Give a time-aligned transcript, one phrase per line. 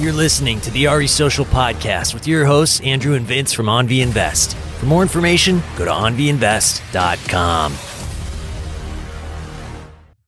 [0.00, 4.00] You're listening to the RE Social Podcast with your hosts, Andrew and Vince from OnV
[4.00, 4.56] Invest.
[4.78, 7.72] For more information, go to onvinvest.com.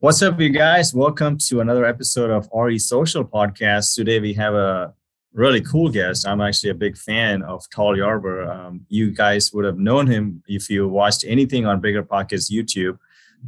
[0.01, 0.93] What's up, you guys?
[0.93, 3.95] Welcome to another episode of RE Social Podcast.
[3.95, 4.93] Today we have a
[5.33, 6.27] really cool guest.
[6.27, 8.49] I'm actually a big fan of Tarl Yarber.
[8.49, 12.99] Um, you guys would have known him if you watched anything on Bigger Pockets YouTube.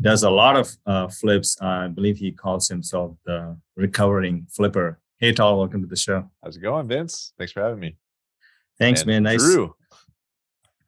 [0.01, 1.61] Does a lot of uh, flips.
[1.61, 5.01] I believe he calls himself the recovering flipper.
[5.23, 6.29] Hey, Tarl, welcome to the show.
[6.43, 7.33] How's it going, Vince?
[7.39, 7.97] Thanks for having me.
[8.77, 9.23] Thanks, And man.
[9.23, 9.41] Nice.
[9.41, 9.73] Drew.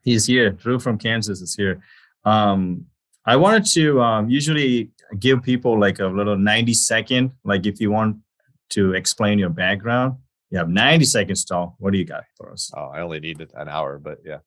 [0.03, 0.51] He's here.
[0.51, 1.85] Drew from Kansas is here.
[2.25, 2.87] Um,
[3.25, 4.91] I wanted to um, usually
[5.21, 8.17] give people like a little 90 second, like if you want
[8.71, 10.17] to explain your background,
[10.51, 11.77] you have 90 seconds, Tarl.
[11.79, 12.73] What do you got for us?
[12.77, 14.39] Oh, I only need an hour, but yeah.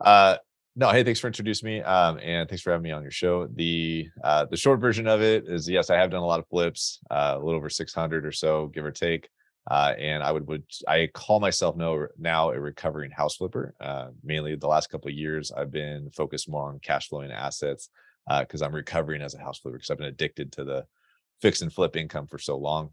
[0.00, 0.36] Uh,
[0.78, 3.46] no, hey, thanks for introducing me, um, and thanks for having me on your show.
[3.46, 6.46] The uh, the short version of it is yes, I have done a lot of
[6.48, 9.30] flips, uh, a little over 600 or so, give or take.
[9.70, 13.74] Uh, and I would would I call myself no now a recovering house flipper.
[13.80, 17.88] Uh, mainly the last couple of years, I've been focused more on cash flowing assets
[18.40, 20.84] because I'm recovering as a house flipper because I've been addicted to the
[21.40, 22.90] fix and flip income for so long.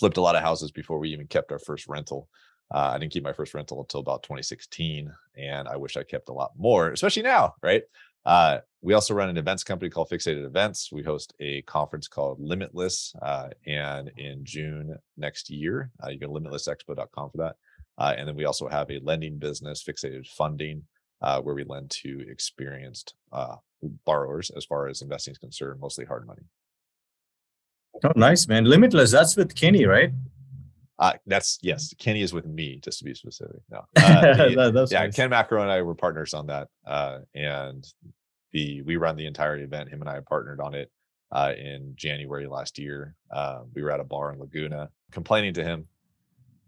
[0.00, 2.28] Flipped a lot of houses before we even kept our first rental.
[2.72, 6.28] Uh, I didn't keep my first rental until about 2016, and I wish I kept
[6.28, 7.82] a lot more, especially now, right?
[8.26, 10.90] Uh, we also run an events company called Fixated Events.
[10.90, 16.26] We host a conference called Limitless, uh, and in June next year, uh, you go
[16.26, 17.56] to limitlessexpo.com for that.
[17.96, 20.82] Uh, and then we also have a lending business, Fixated Funding,
[21.22, 23.56] uh, where we lend to experienced uh,
[24.04, 26.42] borrowers as far as investing is concerned, mostly hard money.
[28.02, 28.64] Oh, nice, man.
[28.64, 29.12] Limitless.
[29.12, 30.10] That's with Kenny, right?
[30.98, 31.92] Uh, that's yes.
[31.98, 33.56] Kenny is with me, just to be specific.
[33.70, 35.16] No, uh, the- That- yeah, nice.
[35.16, 37.84] Ken McElroy and I were partners on that, uh, and
[38.52, 39.88] the we run the entire event.
[39.90, 40.90] Him and I partnered on it
[41.32, 43.16] uh, in January last year.
[43.30, 45.88] Uh, we were at a bar in Laguna, complaining to him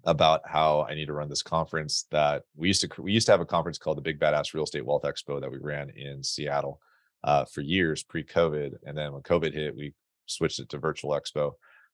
[0.05, 2.07] about how I need to run this conference.
[2.11, 4.65] That we used to we used to have a conference called the Big Badass Real
[4.65, 6.81] Estate Wealth Expo that we ran in Seattle
[7.23, 9.95] uh, for years pre-COVID, and then when COVID hit, we
[10.27, 11.53] switched it to virtual expo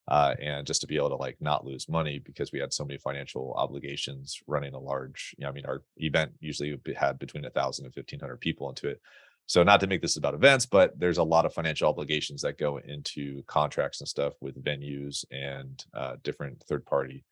[0.08, 2.84] uh, and just to be able to like not lose money because we had so
[2.84, 7.44] many financial obligations running a large you know i mean our event usually had between
[7.44, 9.00] a thousand and fifteen hundred people into it.
[9.46, 12.58] So not to make this about events but there's a lot of financial obligations that
[12.58, 17.24] go into contracts and stuff with venues and uh, different third party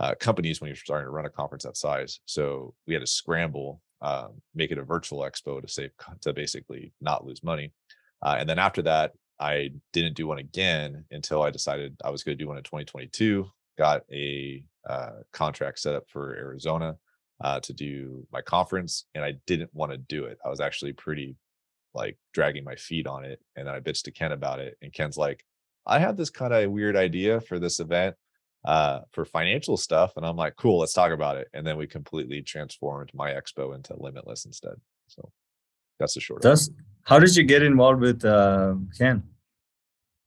[0.00, 2.20] uh, companies when you're starting to run a conference that size.
[2.26, 5.90] So we had to scramble um, make it a virtual expo to save
[6.22, 7.72] to basically not lose money.
[8.22, 12.22] Uh, and then after that I didn't do one again until I decided I was
[12.22, 13.46] going to do one in 2022.
[13.76, 16.96] Got a uh, contract set up for Arizona
[17.42, 20.38] uh, to do my conference, and I didn't want to do it.
[20.44, 21.36] I was actually pretty
[21.94, 24.92] like dragging my feet on it, and then I bitched to Ken about it, and
[24.92, 25.44] Ken's like,
[25.86, 28.14] "I have this kind of weird idea for this event
[28.64, 31.86] uh, for financial stuff," and I'm like, "Cool, let's talk about it." And then we
[31.86, 34.74] completely transformed my expo into Limitless instead.
[35.08, 35.30] So
[35.98, 36.42] that's the short.
[37.04, 39.22] How did you get involved with uh, Ken?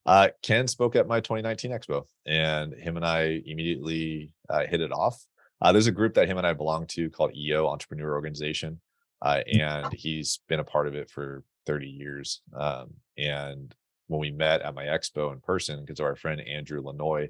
[0.06, 4.92] Uh, Ken spoke at my 2019 expo, and him and I immediately uh, hit it
[4.92, 5.26] off.
[5.60, 8.80] Uh, there's a group that him and I belong to called EO Entrepreneur Organization,
[9.24, 12.42] uh, and he's been a part of it for 30 years.
[12.56, 13.74] Um, and
[14.06, 17.30] when we met at my expo in person, because our friend Andrew Lanoie,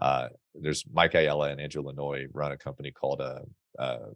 [0.00, 3.40] uh, there's Mike Ayala and Andrew Lanoie run a company called uh,
[3.78, 4.06] uh,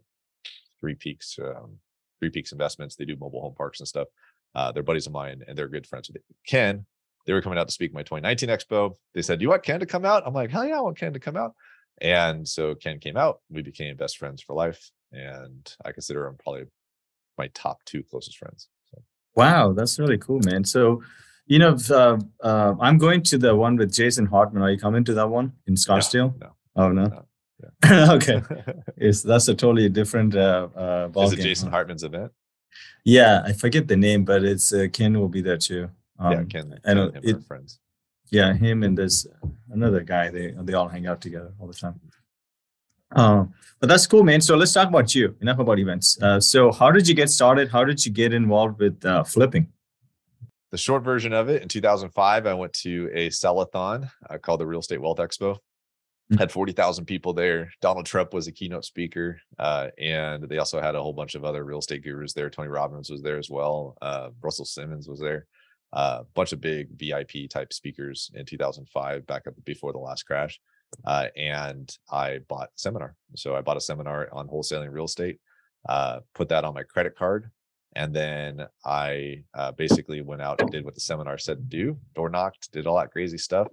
[0.79, 1.77] Three Peaks um,
[2.19, 2.95] Three Peaks Investments.
[2.95, 4.07] They do mobile home parks and stuff.
[4.53, 6.85] Uh, they're buddies of mine, and they're good friends with Ken
[7.25, 8.95] they were coming out to speak at my 2019 expo.
[9.13, 10.23] They said, Do you want Ken to come out?
[10.25, 11.53] I'm like, Hell yeah, I want Ken to come out.
[12.01, 13.39] And so Ken came out.
[13.49, 14.91] We became best friends for life.
[15.11, 16.63] And I consider him probably
[17.37, 18.69] my top two closest friends.
[18.91, 19.01] So
[19.35, 20.63] Wow, that's really cool, man.
[20.63, 21.03] So,
[21.45, 24.63] you know, uh, uh, I'm going to the one with Jason Hartman.
[24.63, 26.39] Are you coming to that one in Scottsdale?
[26.39, 26.55] no.
[26.75, 27.25] Oh no.
[27.83, 28.41] No, okay.
[28.97, 31.75] It's that's a totally different uh, uh, ball Is it game, Jason huh?
[31.75, 32.31] Hartman's event?
[33.03, 35.89] Yeah, I forget the name, but it's uh, Ken will be there too.
[36.19, 37.79] Um, yeah, Ken, I know him it, friends.
[38.29, 39.25] yeah, him and this
[39.71, 40.29] another guy.
[40.29, 41.99] They they all hang out together all the time.
[43.13, 44.41] Um, but that's cool, man.
[44.41, 45.35] So let's talk about you.
[45.41, 46.21] Enough about events.
[46.21, 47.69] Uh, so how did you get started?
[47.69, 49.67] How did you get involved with uh, flipping?
[50.71, 54.65] The short version of it in 2005, I went to a sellathon uh, called the
[54.65, 55.57] Real Estate Wealth Expo.
[56.31, 56.39] Mm.
[56.39, 57.71] Had 40,000 people there.
[57.81, 59.39] Donald Trump was a keynote speaker.
[59.59, 62.49] Uh, and they also had a whole bunch of other real estate gurus there.
[62.49, 63.97] Tony Robbins was there as well.
[64.01, 65.47] Uh, Russell Simmons was there.
[65.93, 70.23] A uh, bunch of big VIP type speakers in 2005, back up before the last
[70.23, 70.59] crash.
[71.03, 73.15] Uh, and I bought a seminar.
[73.35, 75.39] So I bought a seminar on wholesaling real estate,
[75.89, 77.51] uh, put that on my credit card.
[77.93, 81.97] And then I uh, basically went out and did what the seminar said to do,
[82.15, 83.67] door knocked, did all that crazy stuff.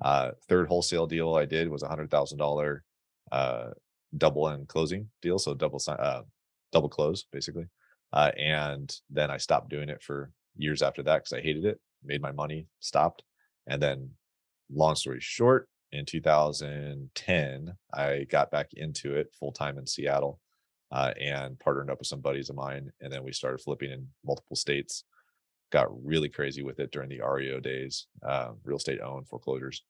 [0.00, 2.84] Uh, third wholesale deal I did was a hundred thousand dollar
[3.32, 3.70] uh,
[4.16, 6.22] double and closing deal, so double uh,
[6.72, 7.66] double close basically.
[8.12, 11.80] Uh, and then I stopped doing it for years after that because I hated it.
[12.04, 13.24] Made my money, stopped,
[13.66, 14.10] and then,
[14.70, 20.40] long story short, in 2010, I got back into it full time in Seattle,
[20.92, 24.06] uh, and partnered up with some buddies of mine, and then we started flipping in
[24.24, 25.04] multiple states.
[25.70, 29.82] Got really crazy with it during the REO days, uh, real estate owned foreclosures,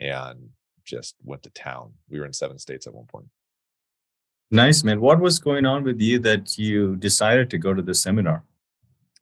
[0.00, 0.50] and
[0.84, 1.92] just went to town.
[2.08, 3.26] We were in seven states at one point.
[4.50, 5.00] Nice, man.
[5.00, 8.44] What was going on with you that you decided to go to the seminar?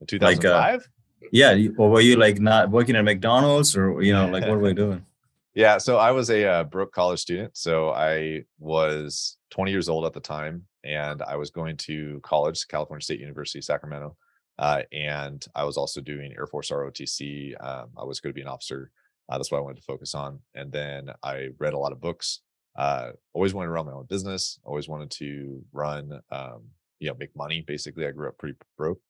[0.00, 0.52] In 2005?
[0.52, 0.84] Like, uh,
[1.30, 1.56] yeah.
[1.76, 4.74] Or were you like not working at McDonald's or, you know, like what were you
[4.86, 5.06] doing?
[5.54, 5.78] yeah.
[5.78, 7.56] So I was a uh, broke college student.
[7.56, 12.66] So I was 20 years old at the time and I was going to college,
[12.66, 14.16] California State University, Sacramento.
[14.60, 17.54] Uh, and I was also doing Air Force ROTC.
[17.60, 18.92] Um, I was going to be an officer.
[19.28, 20.38] Uh, that's what I wanted to focus on.
[20.54, 22.42] And then I read a lot of books
[22.76, 24.58] uh, always wanted to run my own business.
[24.64, 26.62] Always wanted to run, um,
[26.98, 27.62] you know, make money.
[27.66, 29.00] Basically, I grew up pretty broke.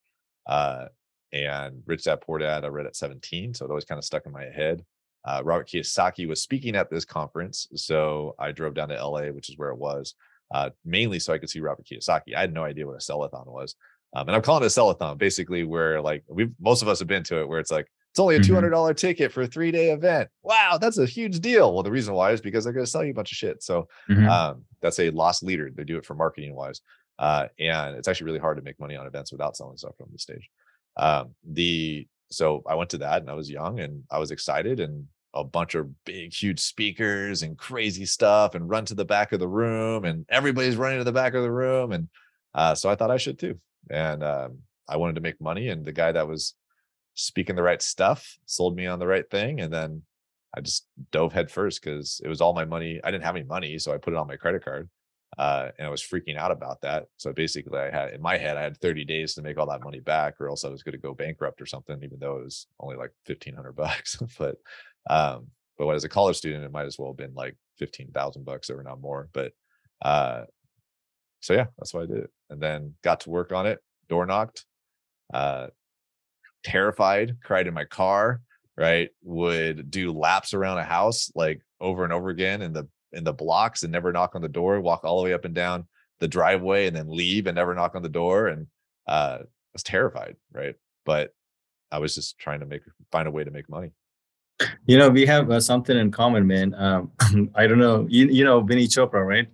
[0.46, 0.86] Uh,
[1.32, 4.26] and Rich Dad Poor Dad, I read at 17, so it always kind of stuck
[4.26, 4.84] in my head.
[5.24, 9.50] Uh, Robert Kiyosaki was speaking at this conference, so I drove down to LA, which
[9.50, 10.14] is where it was,
[10.52, 12.34] uh, mainly so I could see Robert Kiyosaki.
[12.34, 13.76] I had no idea what a sellathon was,
[14.12, 17.08] um, and I'm calling it a sellathon, basically, where like we most of us have
[17.08, 18.94] been to it, where it's like it's only a $200 mm-hmm.
[18.94, 20.28] ticket for a three day event.
[20.42, 21.72] Wow, that's a huge deal.
[21.72, 23.62] Well, the reason why is because they're going to sell you a bunch of shit.
[23.62, 24.28] So mm-hmm.
[24.28, 25.70] um, that's a loss leader.
[25.72, 26.80] They do it for marketing wise.
[27.20, 30.08] Uh, and it's actually really hard to make money on events without selling stuff from
[30.10, 30.48] the stage.
[30.96, 34.80] Um, the so I went to that and I was young and I was excited
[34.80, 39.32] and a bunch of big, huge speakers and crazy stuff and run to the back
[39.32, 41.92] of the room and everybody's running to the back of the room.
[41.92, 42.08] And
[42.54, 43.60] uh, so I thought I should too.
[43.88, 45.68] And um, I wanted to make money.
[45.68, 46.54] And the guy that was
[47.14, 50.02] speaking the right stuff, sold me on the right thing, and then
[50.56, 53.00] I just dove head first because it was all my money.
[53.02, 54.88] I didn't have any money, so I put it on my credit card,
[55.38, 57.06] uh, and I was freaking out about that.
[57.18, 59.84] So basically, I had in my head I had 30 days to make all that
[59.84, 62.02] money back, or else I was going to go bankrupt or something.
[62.02, 64.56] Even though it was only like 1500 bucks, but
[65.08, 65.48] um,
[65.78, 68.82] but as a college student, it might as well have been like 15,000 bucks or
[68.82, 69.28] not more.
[69.32, 69.52] But
[70.02, 70.44] uh,
[71.40, 73.80] so yeah, that's why I did it, and then got to work on it.
[74.08, 74.64] Door knocked,
[75.32, 75.68] uh,
[76.64, 78.40] terrified, cried in my car,
[78.76, 79.10] right?
[79.22, 83.32] Would do laps around a house like over and over again in the in the
[83.32, 85.86] blocks and never knock on the door, walk all the way up and down
[86.20, 88.48] the driveway and then leave and never knock on the door.
[88.48, 88.66] And
[89.06, 90.74] uh I was terrified, right?
[91.04, 91.32] But
[91.92, 93.92] I was just trying to make find a way to make money.
[94.86, 96.74] You know, we have uh, something in common, man.
[96.74, 97.12] Um,
[97.54, 98.06] I don't know.
[98.08, 99.48] You you know Vinney Chopra, right?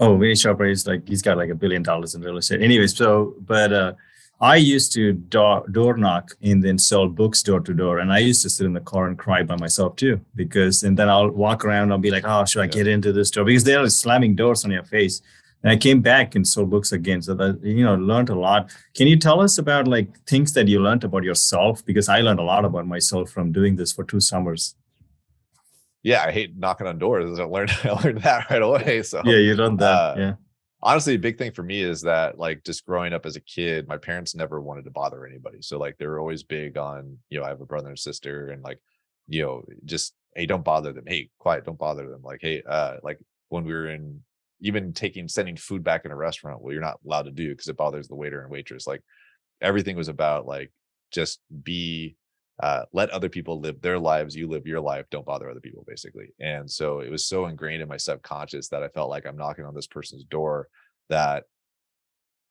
[0.00, 2.62] Oh, Vinney Chopra is like he's got like a billion dollars in real estate.
[2.62, 3.92] Anyways, so but uh
[4.42, 7.98] I used to door, door knock and then sell books door to door.
[7.98, 10.98] And I used to sit in the car and cry by myself too, because, and
[10.98, 12.70] then I'll walk around and I'll be like, oh, should I yeah.
[12.70, 13.44] get into this door?
[13.44, 15.20] Because they're slamming doors on your face.
[15.62, 17.20] And I came back and sold books again.
[17.20, 18.74] So that, you know, learned a lot.
[18.94, 21.84] Can you tell us about like things that you learned about yourself?
[21.84, 24.74] Because I learned a lot about myself from doing this for two summers.
[26.02, 27.38] Yeah, I hate knocking on doors.
[27.38, 29.02] I learned I learned that right away.
[29.02, 29.86] So yeah, you learned that.
[29.86, 30.34] Uh, yeah
[30.82, 33.86] honestly a big thing for me is that like just growing up as a kid
[33.88, 37.38] my parents never wanted to bother anybody so like they were always big on you
[37.38, 38.78] know i have a brother and sister and like
[39.28, 42.96] you know just hey don't bother them hey quiet don't bother them like hey uh
[43.02, 43.18] like
[43.48, 44.20] when we were in
[44.62, 47.68] even taking sending food back in a restaurant well you're not allowed to do because
[47.68, 49.02] it bothers the waiter and waitress like
[49.60, 50.72] everything was about like
[51.10, 52.16] just be
[52.62, 55.84] uh, let other people live their lives you live your life don't bother other people
[55.86, 56.32] basically.
[56.40, 59.64] And so it was so ingrained in my subconscious that i felt like i'm knocking
[59.64, 60.68] on this person's door
[61.08, 61.44] that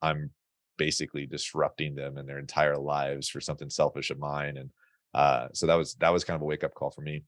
[0.02, 0.32] i'm
[0.78, 4.70] basically disrupting them and their entire lives for something selfish of mine and
[5.14, 7.24] uh, so that was that was kind of a wake up call for me.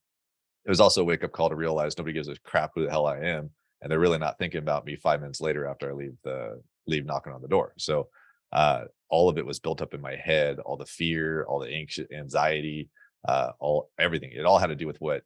[0.65, 2.91] It was also a wake up call to realize nobody gives a crap who the
[2.91, 3.49] hell i am
[3.81, 7.05] and they're really not thinking about me five minutes later after i leave the leave
[7.05, 7.73] knocking on the door.
[7.77, 8.09] So
[8.53, 11.69] uh, all of it was built up in my head all the fear all the
[11.69, 12.89] anxious anxiety
[13.27, 14.31] uh, all everything.
[14.33, 15.23] It all had to do with what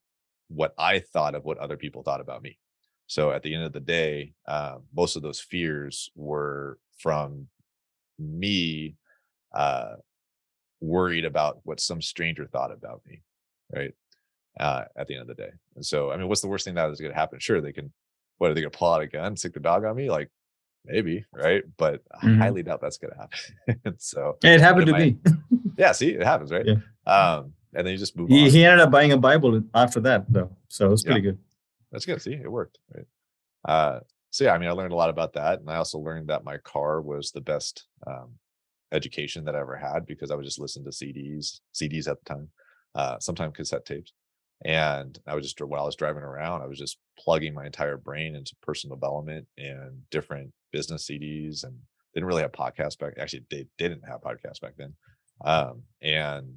[0.48, 2.60] what i thought of what other people thought about me.
[3.08, 7.48] So at the end of the day uh, most of those fears were from
[8.20, 8.96] me
[9.54, 9.96] uh,
[10.82, 13.22] worried about what some stranger thought about me
[13.74, 13.94] right
[14.60, 15.52] uh, at the end of the day.
[15.76, 17.40] And so i mean what's the worst thing that is going to happen?
[17.40, 17.92] Sure they can
[18.38, 20.30] what are they going to pull out a gun stick the dog on me like
[20.86, 22.42] maybe right but mm-hmm.
[22.42, 25.18] i highly doubt that's gonna happen so it happened to me
[25.78, 26.76] yeah see it happens right yeah.
[27.06, 28.50] um and then you just move he, on.
[28.50, 31.32] he ended up buying a bible after that though so it was pretty yeah.
[31.32, 31.40] good
[31.92, 33.06] that's good see it worked right
[33.66, 34.00] uh
[34.32, 36.44] so yeah i mean i learned a lot about that and i also learned that
[36.44, 38.32] my car was the best um
[38.92, 42.26] education that i ever had because i would just listen to cds cds at the
[42.26, 42.50] time
[42.96, 44.14] uh sometimes cassette tapes
[44.64, 47.98] And I was just while I was driving around, I was just plugging my entire
[47.98, 51.78] brain into personal development and different business CDs and
[52.14, 53.14] didn't really have podcasts back.
[53.20, 54.94] Actually, they didn't have podcasts back then.
[55.44, 56.56] Um, and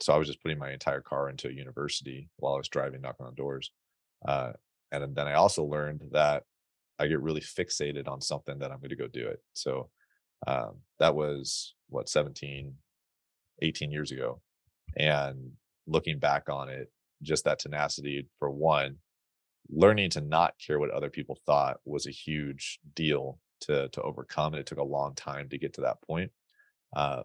[0.00, 3.00] so I was just putting my entire car into a university while I was driving,
[3.00, 3.70] knocking on doors.
[4.26, 4.52] Uh,
[4.90, 6.44] and then I also learned that
[6.98, 9.40] I get really fixated on something that I'm going to go do it.
[9.52, 9.90] So
[10.46, 12.74] um, that was what 17,
[13.62, 14.40] 18 years ago.
[14.96, 15.52] And
[15.86, 16.90] looking back on it,
[17.22, 18.96] just that tenacity for one,
[19.70, 24.54] learning to not care what other people thought was a huge deal to to overcome.
[24.54, 26.30] And it took a long time to get to that point.
[26.94, 27.22] Uh,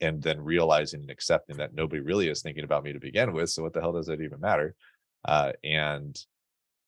[0.00, 3.50] and then realizing and accepting that nobody really is thinking about me to begin with.
[3.50, 4.74] So what the hell does it even matter?
[5.24, 6.18] Uh, and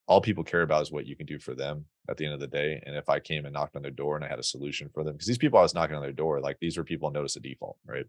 [0.07, 2.40] all people care about is what you can do for them at the end of
[2.40, 2.83] the day.
[2.85, 5.04] And if I came and knocked on their door and I had a solution for
[5.04, 7.37] them, because these people I was knocking on their door, like these were people notice
[7.37, 8.04] a default, right?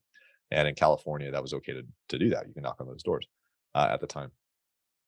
[0.52, 2.48] And in California, that was okay to, to do that.
[2.48, 3.26] You can knock on those doors
[3.76, 4.32] uh, at the time.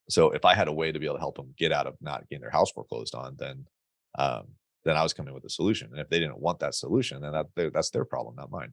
[0.08, 1.96] So if I had a way to be able to help them get out of
[2.00, 3.66] not getting their house foreclosed on, then
[4.18, 4.48] um,
[4.84, 5.88] then I was coming with a solution.
[5.92, 8.72] And if they didn't want that solution, then that that's their problem, not mine.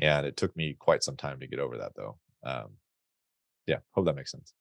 [0.00, 2.18] And it took me quite some time to get over that, though.
[2.44, 2.72] Um,
[3.66, 4.52] yeah, hope that makes sense.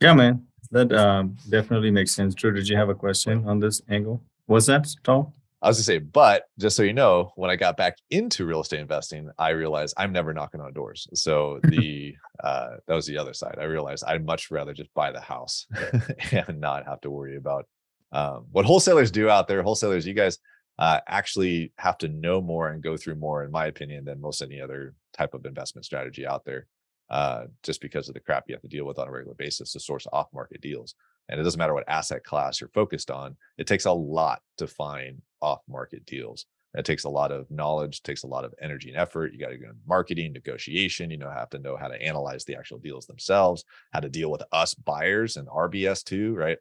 [0.00, 2.34] Yeah, man, that um, definitely makes sense.
[2.34, 4.22] Drew, did you have a question on this angle?
[4.46, 5.32] Was that Tarl?
[5.62, 8.60] I was gonna say, but just so you know, when I got back into real
[8.60, 11.06] estate investing, I realized I'm never knocking on doors.
[11.14, 13.56] So the uh, that was the other side.
[13.60, 15.66] I realized I'd much rather just buy the house
[16.32, 17.66] and not have to worry about
[18.12, 19.62] um, what wholesalers do out there.
[19.62, 20.38] Wholesalers, you guys
[20.78, 24.40] uh, actually have to know more and go through more, in my opinion, than most
[24.40, 26.66] any other type of investment strategy out there
[27.10, 29.72] uh, just because of the crap you have to deal with on a regular basis
[29.72, 30.94] to source off market deals.
[31.28, 34.66] And it doesn't matter what asset class you're focused on, it takes a lot to
[34.66, 36.46] find off market deals.
[36.74, 39.32] It takes a lot of knowledge, takes a lot of energy and effort.
[39.32, 41.10] You got to go in marketing, negotiation.
[41.10, 44.30] You know, have to know how to analyze the actual deals themselves, how to deal
[44.30, 46.58] with us buyers and RBS too, right?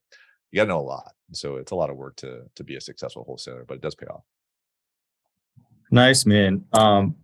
[0.52, 1.12] You got to know a lot.
[1.34, 3.96] So it's a lot of work to to be a successful wholesaler, but it does
[3.96, 4.24] pay off.
[5.92, 6.66] Nice, man.
[6.74, 7.16] Um,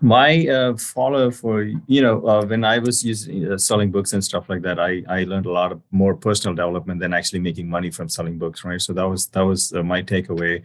[0.00, 4.24] my uh, follow for you know uh, when i was using uh, selling books and
[4.24, 7.68] stuff like that i i learned a lot of more personal development than actually making
[7.68, 8.80] money from selling books right?
[8.80, 10.62] So that was that was uh, my takeaway.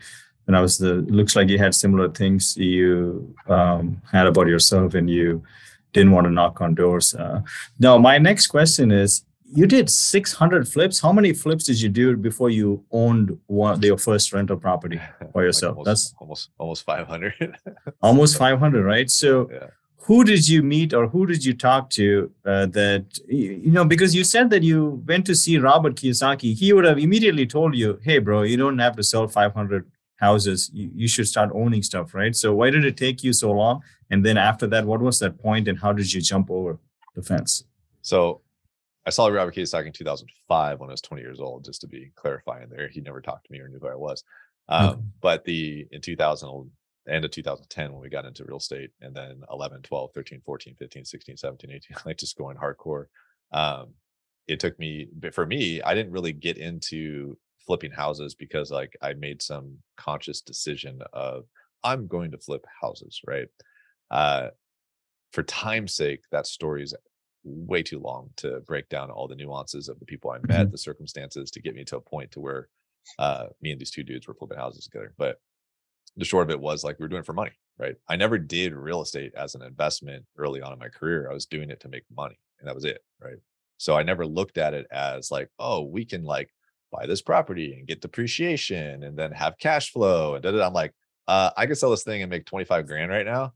[0.47, 2.55] And i was the looks like you had similar things.
[2.55, 5.43] You um, had about yourself and you
[5.91, 7.41] didn't want to knock on doors uh,
[7.79, 10.99] now my next question is you did 600 flips.
[10.99, 14.99] How many flips did you do before you owned one your first rental property
[15.31, 15.77] for yourself?
[15.77, 17.57] like almost, That's almost almost 500.
[18.01, 19.09] almost 500, right?
[19.09, 19.67] So, yeah.
[19.97, 23.85] who did you meet or who did you talk to uh, that you know?
[23.85, 27.75] Because you said that you went to see Robert Kiyosaki, he would have immediately told
[27.75, 30.69] you, "Hey, bro, you don't have to sell 500 houses.
[30.73, 33.81] You, you should start owning stuff, right?" So, why did it take you so long?
[34.09, 36.79] And then after that, what was that point, and how did you jump over
[37.15, 37.63] the fence?
[38.01, 38.39] So
[39.07, 42.11] I saw Robert Kiyosaki in 2005 when I was 20 years old, just to be
[42.15, 42.89] clarifying there.
[42.89, 44.21] He never talked to me or knew who I was.
[44.67, 44.99] Um, okay.
[45.21, 46.69] But the in 2000,
[47.07, 50.75] end of 2010, when we got into real estate, and then 11, 12, 13, 14,
[50.77, 53.05] 15, 16, 17, 18, like just going hardcore.
[53.53, 53.93] Um,
[54.45, 58.97] it took me, but for me, I didn't really get into flipping houses because like
[59.01, 61.45] I made some conscious decision of
[61.81, 63.47] I'm going to flip houses, right?
[64.11, 64.49] Uh,
[65.31, 66.93] for time's sake, that story is
[67.43, 70.71] way too long to break down all the nuances of the people I met, mm-hmm.
[70.71, 72.69] the circumstances to get me to a point to where
[73.19, 75.13] uh, me and these two dudes were flipping houses together.
[75.17, 75.39] But
[76.15, 77.95] the short of it was like we were doing it for money, right?
[78.09, 81.29] I never did real estate as an investment early on in my career.
[81.29, 83.37] I was doing it to make money, and that was it, right?
[83.77, 86.49] So I never looked at it as like, oh, we can like
[86.91, 90.65] buy this property and get depreciation and then have cash flow and da-da-da.
[90.65, 90.93] I'm like,
[91.27, 93.53] uh, I could sell this thing and make 25 grand right now.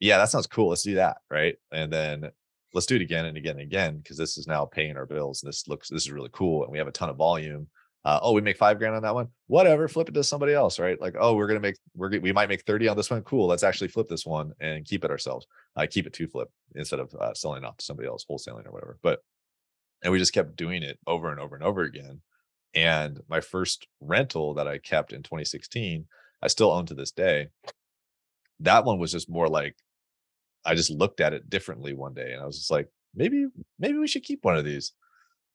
[0.00, 0.70] Yeah, that sounds cool.
[0.70, 1.18] Let's do that.
[1.30, 1.56] Right.
[1.72, 2.30] And then
[2.74, 5.42] let's do it again and again and again because this is now paying our bills.
[5.42, 7.68] And this looks this is really cool, and we have a ton of volume.
[8.04, 9.28] Uh, oh, we make five grand on that one.
[9.48, 11.00] Whatever, flip it to somebody else, right?
[11.00, 13.22] Like, oh, we're gonna make we're we might make thirty on this one.
[13.22, 15.46] Cool, let's actually flip this one and keep it ourselves.
[15.76, 18.66] I uh, keep it to flip instead of uh, selling off to somebody else, wholesaling
[18.66, 18.98] or whatever.
[19.02, 19.20] But
[20.02, 22.20] and we just kept doing it over and over and over again.
[22.74, 26.06] And my first rental that I kept in 2016,
[26.42, 27.48] I still own to this day.
[28.60, 29.76] That one was just more like
[30.64, 33.46] I just looked at it differently one day and I was just like, maybe,
[33.78, 34.92] maybe we should keep one of these.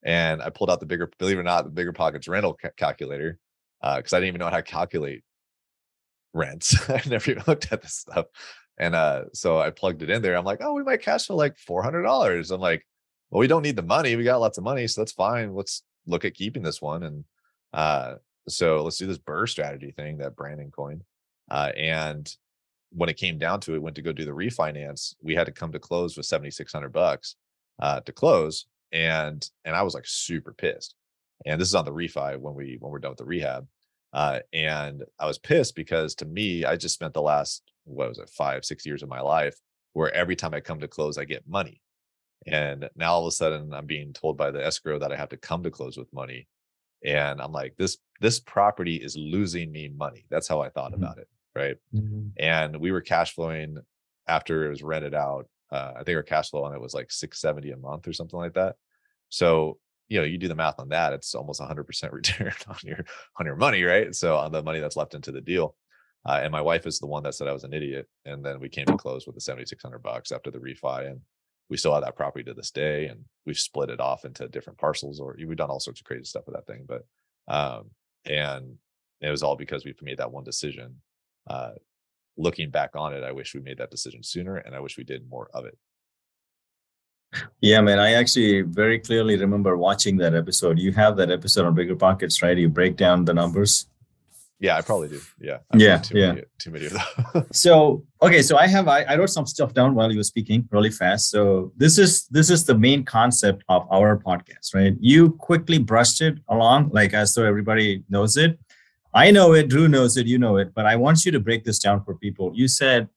[0.04, 2.72] And I pulled out the bigger, believe it or not, the bigger pockets rental ca-
[2.76, 3.40] calculator
[3.82, 5.24] because uh, I didn't even know how to calculate
[6.34, 6.78] rents.
[6.90, 8.26] I never even looked at this stuff.
[8.78, 10.36] And uh, so I plugged it in there.
[10.36, 12.52] I'm like, oh, we might cash for like $400.
[12.52, 12.86] I'm like,
[13.30, 14.16] well, we don't need the money.
[14.16, 14.88] We got lots of money.
[14.88, 15.54] So that's fine.
[15.54, 17.04] Let's look at keeping this one.
[17.04, 17.26] And
[17.72, 18.16] uh,
[18.48, 21.04] so let's do this BRRRR strategy thing that Brandon coined.
[21.50, 22.36] Uh, and
[22.96, 25.52] when it came down to it, went to go do the refinance, we had to
[25.52, 27.36] come to close with 7,600 bucks.
[27.80, 30.96] uh, to close, and and I was like super pissed.
[31.46, 33.68] And this is on the refi when we when we're done with the rehab,
[34.14, 38.20] uh, and I was pissed because to me, I just spent the last what was
[38.20, 39.56] it five six years of my life
[39.94, 41.82] where every time I come to close, I get money.
[42.48, 45.30] And now all of a sudden I'm being told by the escrow that I have
[45.30, 46.48] to come to close with money.
[47.06, 50.26] And I'm like, this this property is losing me money.
[50.30, 51.04] That's how I thought mm-hmm.
[51.04, 51.28] about it.
[51.56, 51.76] Right.
[51.94, 52.30] Mm-hmm.
[52.38, 53.78] And we were cash flowing
[54.28, 55.48] after it was rented out.
[55.72, 58.40] Uh, I think our cash flow on it was like 670 a month or something
[58.40, 58.76] like that.
[59.30, 63.06] So, you know, you do the math on that, it's almost 100% return on your
[63.40, 64.14] on your money, right?
[64.14, 65.76] So on the money that's left into the deal.
[66.26, 68.08] Uh, and my wife is the one that said I was an idiot.
[68.26, 71.08] And then we came to close with the 7,600 bucks after the refi.
[71.08, 71.20] And
[71.70, 73.08] we still have that property to this day.
[73.08, 76.24] And we've split it off into different parcels or we've done all sorts of crazy
[76.24, 76.86] stuff with that thing.
[76.88, 77.06] But,
[77.54, 77.90] um,
[78.26, 78.76] and
[79.20, 81.02] it was all because we made that one decision.
[81.48, 81.72] Uh,
[82.38, 85.04] looking back on it, I wish we made that decision sooner and I wish we
[85.04, 85.78] did more of it.
[87.62, 88.00] Yeah, man.
[88.00, 90.78] I actually very clearly remember watching that episode.
[90.78, 92.56] You have that episode on Bigger Pockets, right?
[92.56, 93.88] You break down the numbers
[94.64, 95.20] yeah, I probably do.
[95.42, 95.58] Yeah.
[95.72, 95.98] I've yeah.
[95.98, 96.28] Too yeah.
[96.28, 97.46] Many, too many of them.
[97.52, 100.66] so okay, so I have I, I wrote some stuff down while you were speaking
[100.72, 101.30] really fast.
[101.30, 104.94] So this is this is the main concept of our podcast, right?
[105.02, 108.58] You quickly brushed it along, like as though everybody knows it.
[109.13, 111.63] I know it, Drew knows it, you know it, but I want you to break
[111.63, 112.51] this down for people.
[112.55, 113.10] You said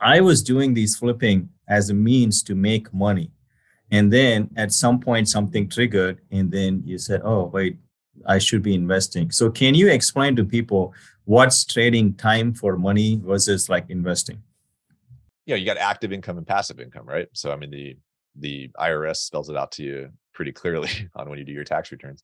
[0.00, 3.30] I was doing these flipping as a means to make money.
[3.90, 7.78] And then at some point something triggered, and then you said, Oh, wait,
[8.26, 9.30] I should be investing.
[9.30, 14.42] So can you explain to people what's trading time for money versus like investing?
[15.46, 17.28] Yeah, you got active income and passive income, right?
[17.32, 17.96] So I mean the
[18.36, 21.92] the IRS spells it out to you pretty clearly on when you do your tax
[21.92, 22.22] returns.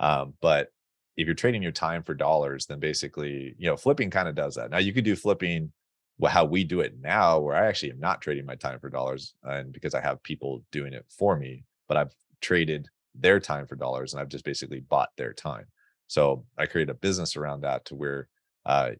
[0.00, 0.68] Um, but
[1.16, 4.54] if you're trading your time for dollars, then basically, you know, flipping kind of does
[4.54, 4.70] that.
[4.70, 5.72] Now you could do flipping
[6.18, 8.90] well, how we do it now, where I actually am not trading my time for
[8.90, 13.66] dollars, and because I have people doing it for me, but I've traded their time
[13.66, 15.66] for dollars and I've just basically bought their time.
[16.06, 18.28] So I created a business around that to where
[18.66, 18.90] uh,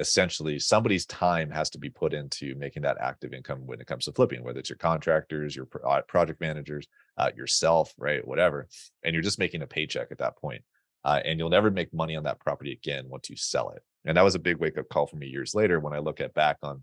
[0.00, 4.04] essentially somebody's time has to be put into making that active income when it comes
[4.04, 8.68] to flipping, whether it's your contractors, your uh, project managers, uh, yourself, right, whatever,
[9.04, 10.62] and you're just making a paycheck at that point.
[11.04, 13.82] Uh, and you'll never make money on that property again once you sell it.
[14.04, 16.20] And that was a big wake up call for me years later when I look
[16.20, 16.82] at back on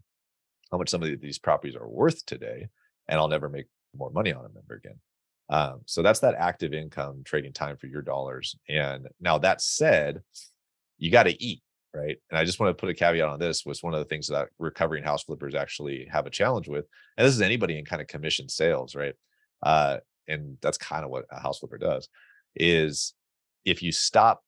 [0.71, 2.67] how much some of these properties are worth today,
[3.07, 4.99] and I'll never make more money on them ever again.
[5.49, 8.55] Um, so that's that active income trading time for your dollars.
[8.67, 10.21] And now that said,
[10.97, 11.61] you got to eat,
[11.93, 12.17] right?
[12.29, 14.27] And I just want to put a caveat on this was one of the things
[14.27, 16.85] that recovering house flippers actually have a challenge with.
[17.17, 19.13] And this is anybody in kind of commission sales, right?
[19.61, 19.97] Uh,
[20.27, 22.09] and that's kind of what a house flipper does
[22.55, 23.13] is
[23.65, 24.43] if you stop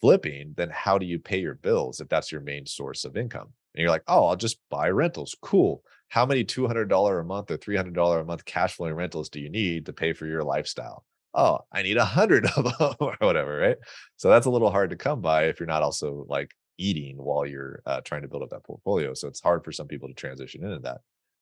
[0.00, 3.52] flipping, then how do you pay your bills if that's your main source of income?
[3.74, 5.36] And you're like, oh, I'll just buy rentals.
[5.42, 9.48] Cool how many $200 a month or $300 a month cash flowing rentals do you
[9.48, 11.04] need to pay for your lifestyle?
[11.32, 13.76] Oh, I need a hundred of them or whatever, right?
[14.16, 17.46] So that's a little hard to come by if you're not also like eating while
[17.46, 19.14] you're uh, trying to build up that portfolio.
[19.14, 20.98] So it's hard for some people to transition into that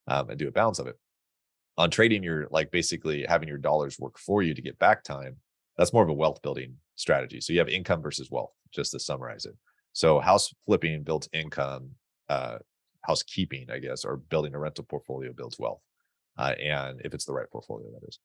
[0.07, 0.99] um, and do a balance of it.
[1.79, 5.37] On trading, you're like basically having your dollars work for you to get back time.
[5.79, 7.41] That's more of a wealth building strategy.
[7.41, 9.55] So you have income versus wealth, just to summarize it.
[9.93, 11.93] So house flipping builds income,
[12.29, 12.59] uh,
[13.03, 15.81] housekeeping, I guess, or building a rental portfolio builds wealth.
[16.37, 18.19] Uh, and if it's the right portfolio, that is.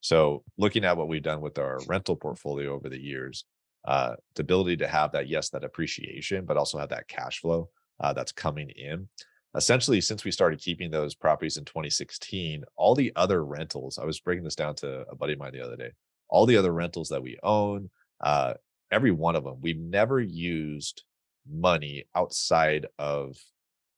[0.00, 3.44] So, looking at what we've done with our rental portfolio over the years,
[3.86, 7.68] uh, the ability to have that, yes, that appreciation, but also have that cash flow
[8.00, 9.08] uh, that's coming in.
[9.54, 14.18] Essentially, since we started keeping those properties in 2016, all the other rentals, I was
[14.18, 15.92] breaking this down to a buddy of mine the other day,
[16.32, 17.90] all the other rentals that we own,
[18.22, 18.54] uh,
[18.90, 21.02] every one of them, we've never used
[21.48, 23.36] money outside of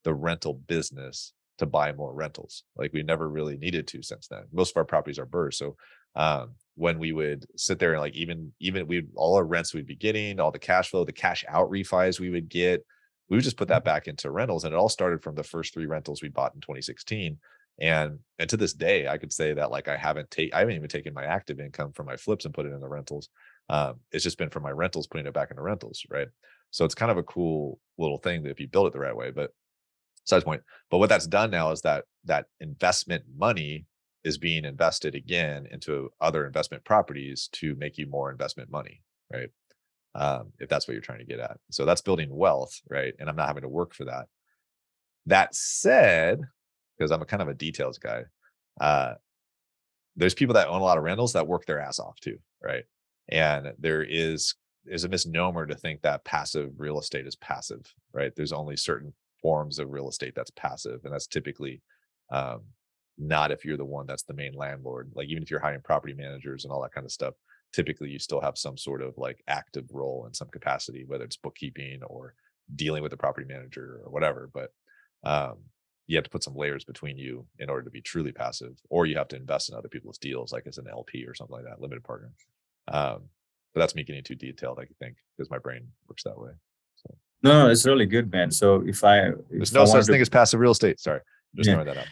[0.02, 2.64] the rental business to buy more rentals.
[2.76, 4.42] Like we never really needed to since then.
[4.52, 5.54] Most of our properties are BRRRR.
[5.54, 5.76] So
[6.16, 9.86] um, when we would sit there and like even even we all our rents we'd
[9.86, 12.84] be getting, all the cash flow, the cash out refis we would get,
[13.28, 13.94] we would just put that mm-hmm.
[13.94, 14.64] back into rentals.
[14.64, 17.38] And it all started from the first three rentals we bought in 2016.
[17.80, 20.76] And and to this day, I could say that like I haven't take I haven't
[20.76, 23.28] even taken my active income from my flips and put it in the rentals.
[23.68, 26.28] Um, it's just been from my rentals putting it back into rentals, right?
[26.70, 29.16] So it's kind of a cool little thing that if you build it the right
[29.16, 29.30] way.
[29.30, 29.50] But
[30.24, 30.62] size point.
[30.90, 33.86] But what that's done now is that that investment money
[34.24, 39.50] is being invested again into other investment properties to make you more investment money, right?
[40.14, 41.58] Um, if that's what you're trying to get at.
[41.70, 43.14] So that's building wealth, right?
[43.18, 44.26] And I'm not having to work for that.
[45.26, 46.40] That said,
[46.96, 48.22] because I'm a kind of a details guy,
[48.80, 49.14] uh,
[50.16, 52.84] there's people that own a lot of rentals that work their ass off too, right?
[53.28, 54.54] And there is
[54.86, 57.80] is a misnomer to think that passive real estate is passive,
[58.12, 58.32] right?
[58.36, 61.80] There's only certain forms of real estate that's passive, and that's typically
[62.30, 62.60] um,
[63.18, 65.10] not if you're the one that's the main landlord.
[65.14, 67.34] Like even if you're hiring property managers and all that kind of stuff,
[67.72, 71.36] typically you still have some sort of like active role in some capacity, whether it's
[71.36, 72.34] bookkeeping or
[72.76, 74.50] dealing with the property manager or whatever.
[74.52, 74.70] But
[75.24, 75.58] um,
[76.06, 79.06] you have to put some layers between you in order to be truly passive, or
[79.06, 81.64] you have to invest in other people's deals, like as an LP or something like
[81.64, 82.30] that, limited partner.
[82.88, 83.22] Um,
[83.72, 86.50] but that's me getting too detailed, I think, because my brain works that way.
[86.96, 88.50] So no, no, it's really good, man.
[88.50, 91.00] So if I if there's no I such to- thing as passive real estate.
[91.00, 91.20] Sorry,
[91.56, 91.74] just Yeah.
[91.82, 92.06] throwing that out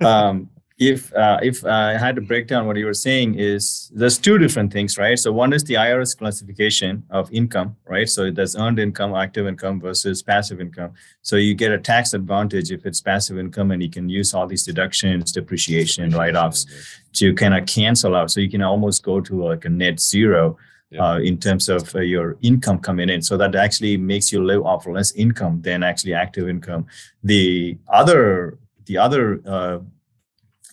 [0.00, 0.08] there.
[0.08, 4.16] um, if uh, if I had to break down what you were saying is there's
[4.16, 5.18] two different things, right?
[5.18, 8.08] So one is the IRS classification of income, right?
[8.08, 10.92] So there's earned income, active income versus passive income.
[11.22, 14.46] So you get a tax advantage if it's passive income, and you can use all
[14.46, 16.66] these deductions, depreciation, write-offs
[17.14, 18.30] to kind of cancel out.
[18.30, 20.56] So you can almost go to like a net zero
[20.90, 21.02] Yeah.
[21.04, 23.20] uh, in terms of uh, your income coming in.
[23.20, 26.86] So that actually makes you live off less income than actually active income.
[27.22, 29.78] The other the other uh,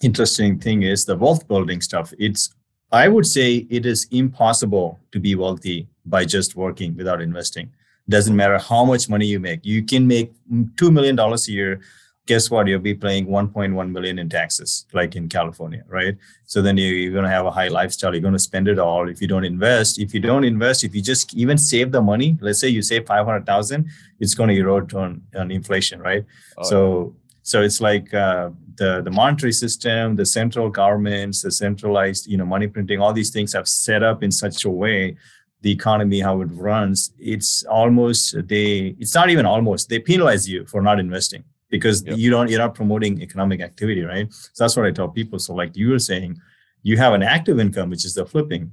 [0.02, 2.14] interesting thing is the wealth building stuff.
[2.20, 2.54] It's
[2.92, 7.72] I would say it is impossible to be wealthy by just working without investing.
[8.08, 9.66] Doesn't matter how much money you make.
[9.66, 10.32] You can make
[10.78, 11.82] two million dollars a year.
[12.28, 12.68] Guess what?
[12.68, 16.18] You'll be paying 1.1 million in taxes, like in California, right?
[16.46, 18.14] So then you, you're going to have a high lifestyle.
[18.14, 19.10] You're going to spend it all.
[19.10, 22.36] If you don't invest, if you don't invest, if you just even save the money,
[22.42, 23.88] let's say you save 500,000,
[24.20, 26.26] it's going to erode on, on inflation, right?
[26.58, 27.16] Oh, so
[27.50, 28.50] so it's like uh,
[28.82, 33.32] the the monetary system the central governments the centralized you know money printing all these
[33.36, 35.00] things have set up in such a way
[35.66, 37.00] the economy how it runs.
[37.34, 38.22] It's almost
[38.54, 41.44] they it's not even almost they penalize you for not investing
[41.76, 42.18] because Yep.
[42.22, 44.28] you don't you're not promoting economic activity right?
[44.56, 45.40] So that's what i tell people.
[45.40, 46.32] So like you were saying
[46.90, 48.64] you have an active income which is the flipping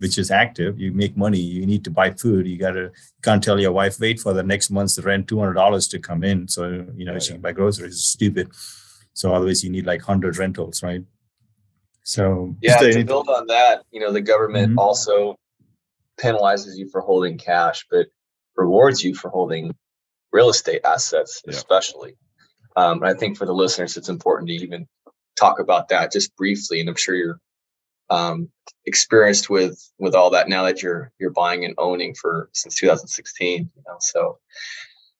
[0.00, 2.90] which is active you make money you need to buy food you gotta
[3.22, 6.62] can't tell your wife wait for the next month's rent $200 to come in so
[6.96, 8.48] you know Yeah, she can buy groceries it's stupid
[9.12, 11.04] so otherwise you need like 100 rentals right
[12.02, 14.78] so Yeah, to any- build on that, you know, the government Mhm.
[14.78, 15.36] also
[16.18, 18.06] penalizes you for holding cash, but
[18.56, 19.74] rewards you for holding
[20.32, 21.52] real estate assets, Yeah.
[21.52, 22.16] especially.
[22.74, 24.88] Um, and I think for the listeners, it's important to even
[25.36, 26.80] talk about that just briefly.
[26.80, 27.38] And I'm sure you're
[28.10, 28.48] um,
[28.86, 33.70] experienced with with all that now that you're you're buying and owning for since 2016.
[33.74, 34.38] You know, so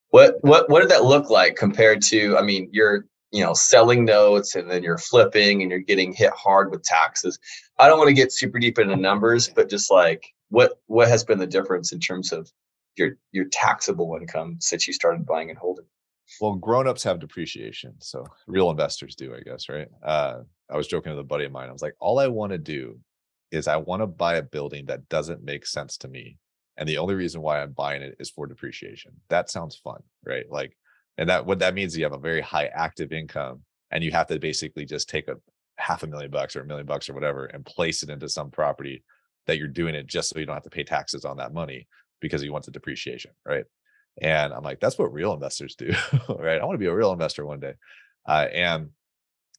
[0.09, 2.37] what what what did that look like compared to?
[2.37, 6.33] I mean, you're you know selling notes and then you're flipping and you're getting hit
[6.33, 7.39] hard with taxes.
[7.79, 11.23] I don't want to get super deep into numbers, but just like what what has
[11.23, 12.51] been the difference in terms of
[12.97, 15.85] your your taxable income since you started buying and holding?
[16.39, 19.87] Well, grown-ups have depreciation, so real investors do, I guess, right?
[20.03, 20.39] Uh,
[20.69, 21.69] I was joking with a buddy of mine.
[21.69, 22.99] I was like, all I want to do
[23.51, 26.37] is I want to buy a building that doesn't make sense to me,
[26.77, 29.11] and the only reason why I'm buying it is for depreciation.
[29.29, 30.45] That sounds fun, right?
[30.49, 30.77] Like,
[31.17, 34.27] and that what that means you have a very high active income, and you have
[34.27, 35.35] to basically just take a
[35.77, 38.51] half a million bucks or a million bucks or whatever and place it into some
[38.51, 39.03] property
[39.47, 41.87] that you're doing it just so you don't have to pay taxes on that money
[42.19, 43.65] because you want the depreciation, right?
[44.19, 45.93] And I'm like, that's what real investors do,
[46.29, 46.59] right?
[46.59, 47.73] I want to be a real investor one day.
[48.27, 48.89] Uh, and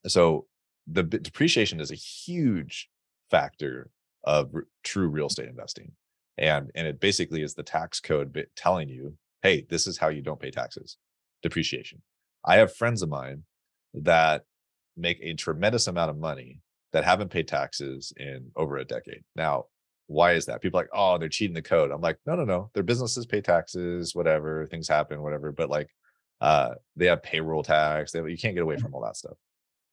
[0.07, 0.45] so
[0.87, 2.89] the depreciation is a huge
[3.31, 3.89] factor
[4.23, 5.91] of r- true real estate investing.
[6.37, 10.21] And, and it basically is the tax code telling you, hey, this is how you
[10.21, 10.97] don't pay taxes
[11.41, 12.01] depreciation.
[12.45, 13.43] I have friends of mine
[13.93, 14.43] that
[14.97, 16.59] make a tremendous amount of money
[16.93, 19.23] that haven't paid taxes in over a decade.
[19.35, 19.65] Now,
[20.13, 20.61] why is that?
[20.61, 21.91] People are like, oh, they're cheating the code.
[21.91, 22.69] I'm like, no, no, no.
[22.73, 25.51] Their businesses pay taxes, whatever, things happen, whatever.
[25.51, 25.89] But like
[26.41, 29.37] uh they have payroll tax, they you can't get away from all that stuff.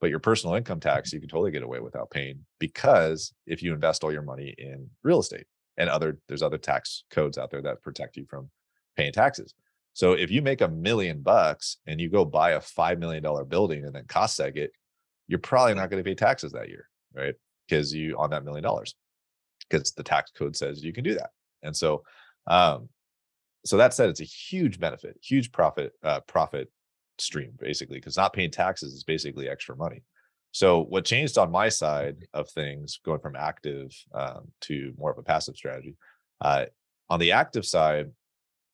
[0.01, 3.75] But your personal income tax, you can totally get away without paying because if you
[3.75, 7.63] invest all your money in real estate and other there's other tax codes out there
[7.63, 8.51] that protect you from
[8.97, 9.55] paying taxes.
[9.93, 13.45] So if you make a million bucks and you go buy a five million dollar
[13.45, 14.73] building and then cost seg it,
[15.29, 17.35] you're probably not going to pay taxes that year, right?
[17.69, 18.95] Because you on that million dollars
[19.69, 21.31] because the tax code says you can do that.
[21.63, 22.03] And so,
[22.47, 22.89] um,
[23.65, 26.71] so that said, it's a huge benefit, huge profit, uh, profit
[27.19, 30.03] stream basically, because not paying taxes is basically extra money.
[30.53, 35.19] So what changed on my side of things, going from active um, to more of
[35.19, 35.97] a passive strategy,
[36.41, 36.67] uh,
[37.09, 38.11] on the active side,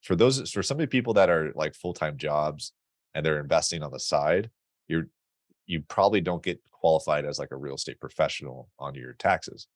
[0.03, 2.73] for those for some of the people that are like full time jobs
[3.15, 4.51] and they're investing on the side,
[4.89, 5.09] you're
[5.67, 9.67] you probably don't get qualified as like a real estate professional on your taxes.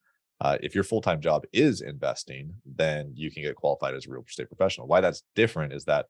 [0.40, 4.10] Uh, if your full time job is investing, then you can get qualified as a
[4.10, 4.86] real estate professional.
[4.86, 6.06] Why that's different is that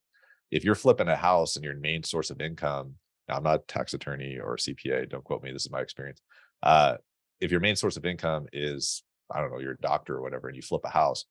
[0.51, 2.95] if you're flipping a house and your main source of income,
[3.29, 6.21] I'm not a tax attorney or CPA, don't quote me, this is my experience.
[6.63, 6.97] Uh,
[7.41, 10.49] if your main source of income is, I don't know, you're a doctor or whatever,
[10.49, 11.25] and you flip a house,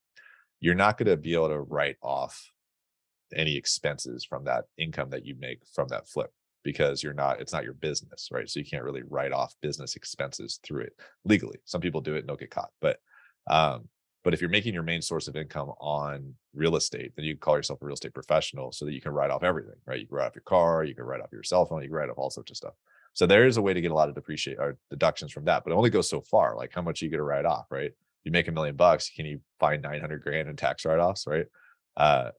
[0.59, 2.51] you're not going to be able to write off
[3.35, 6.31] any expenses from that income that you make from that flip.
[6.63, 8.49] Because you're not it's not your business right?
[8.49, 10.93] So you can't really write off business expenses through it
[11.25, 11.59] legally.
[11.65, 12.99] Some people do it and don't get caught but
[13.49, 13.87] um
[14.23, 17.39] but if you're making your main source of income on real estate then you can
[17.39, 19.99] call yourself a real estate professional so that you can write off everything right?
[19.99, 21.95] You can write off your car you can write off your cell phone you can
[21.95, 22.73] write off all sorts of stuff.
[23.13, 25.63] So there is a way to get a lot of depreciate or deductions from that
[25.63, 27.91] but it only goes so far like how much you get to write off right?
[28.23, 31.45] You make a million bucks can you find 900 grand in tax write-offs right?
[31.95, 32.31] Uh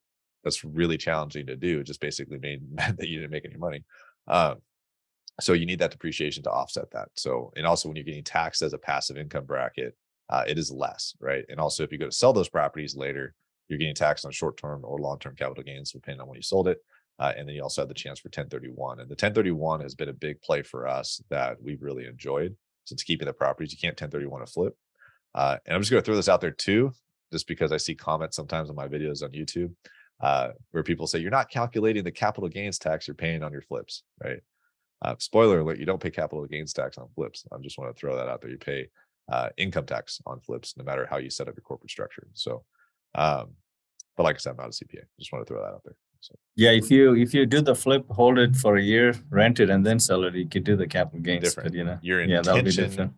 [0.45, 1.81] that's really challenging to do.
[1.81, 3.85] It just basically made meant that you didn't make any money.
[4.31, 4.63] Um,
[5.41, 7.09] so you need that depreciation to offset that.
[7.17, 9.97] So, and also when you're getting taxed as a passive income bracket,
[10.29, 11.45] uh, it is less, right?
[11.49, 13.35] And also if you go to sell those properties later,
[13.69, 16.79] you're getting taxed on short-term or long-term capital gains, depending on when you sold it.
[17.19, 19.01] Uh, and then you also have the chance for 1031.
[19.01, 23.03] And the 1031 has been a big play for us that we've really enjoyed since
[23.03, 23.73] keeping the properties.
[23.73, 24.77] You can't 1031 a flip.
[25.35, 26.93] Uh, and I'm just going to throw this out there too,
[27.33, 29.73] just because I see comments sometimes on my videos on YouTube
[30.21, 33.63] uh, where people say you're not calculating the capital gains tax you're paying on your
[33.63, 34.41] flips, right?
[35.03, 37.45] Uh, spoiler alert: you don't pay capital gains tax on flips.
[37.53, 38.51] I just want to throw that out there.
[38.51, 38.89] You pay
[39.31, 42.27] uh, income tax on flips, no matter how you set up your corporate structure.
[42.35, 42.65] So,
[43.15, 43.51] um,
[44.17, 45.03] but like I said, I'm not a CPA.
[45.19, 45.97] Just want to throw that out there.
[46.21, 46.35] So.
[46.55, 49.71] Yeah, if you if you do the flip, hold it for a year, rent it,
[49.71, 51.45] and then sell it, you could do the capital gains.
[51.45, 51.71] Different.
[51.71, 53.13] But, you know, your yeah, that'll be different.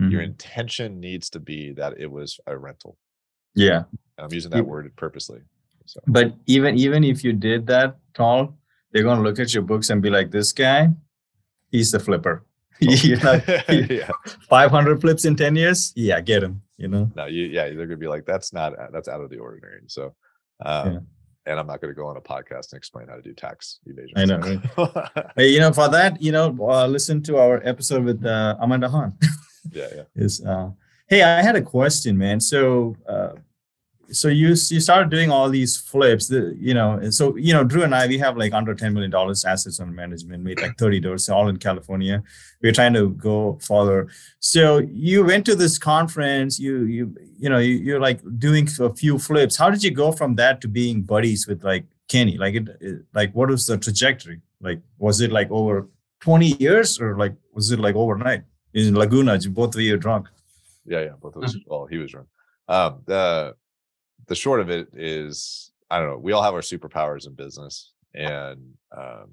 [0.00, 0.10] Mm-hmm.
[0.10, 2.96] Your intention needs to be that it was a rental.
[3.54, 3.84] Yeah,
[4.18, 5.42] and I'm using that word purposely.
[5.90, 5.98] So.
[6.06, 8.54] But even even if you did that Tarl,
[8.92, 10.90] they're gonna look at your books and be like, "This guy,
[11.72, 12.44] he's the flipper."
[12.80, 14.10] you know, yeah.
[14.48, 15.92] 500 flips in 10 years.
[15.96, 16.62] Yeah, get him.
[16.76, 17.10] You know.
[17.16, 20.14] No, you yeah, they're gonna be like, "That's not that's out of the ordinary." So,
[20.64, 20.98] um, yeah.
[21.46, 24.14] and I'm not gonna go on a podcast and explain how to do tax evasion.
[24.16, 24.38] I know.
[24.38, 25.32] Right?
[25.36, 28.88] hey, you know, for that, you know, uh, listen to our episode with uh, Amanda
[28.88, 29.18] Han.
[29.72, 30.02] yeah, yeah.
[30.14, 30.70] Is uh,
[31.08, 32.38] hey, I had a question, man.
[32.38, 32.94] So.
[34.12, 37.82] So you you started doing all these flips the, you know so you know drew
[37.84, 41.00] and i we have like under 10 million dollars assets under management made like 30
[41.00, 42.22] doors all in california.
[42.62, 44.08] We're trying to go further.
[44.40, 48.94] So you went to this conference you you you know you, you're like doing a
[48.94, 49.56] few flips.
[49.56, 52.36] How did you go from that to being buddies with like kenny?
[52.36, 54.40] Like it, it like what was the trajectory?
[54.60, 55.88] Like was it like over
[56.20, 58.42] 20 years or like was it like overnight?
[58.74, 60.28] In laguna both of you drunk.
[60.84, 61.56] Yeah yeah both of us.
[61.66, 62.28] Well he was drunk.
[62.68, 63.54] Um the
[64.30, 66.18] the short of it is I don't know.
[66.18, 68.60] We all have our superpowers in business, and
[68.96, 69.32] um,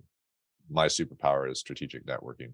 [0.71, 2.53] my superpower is strategic networking.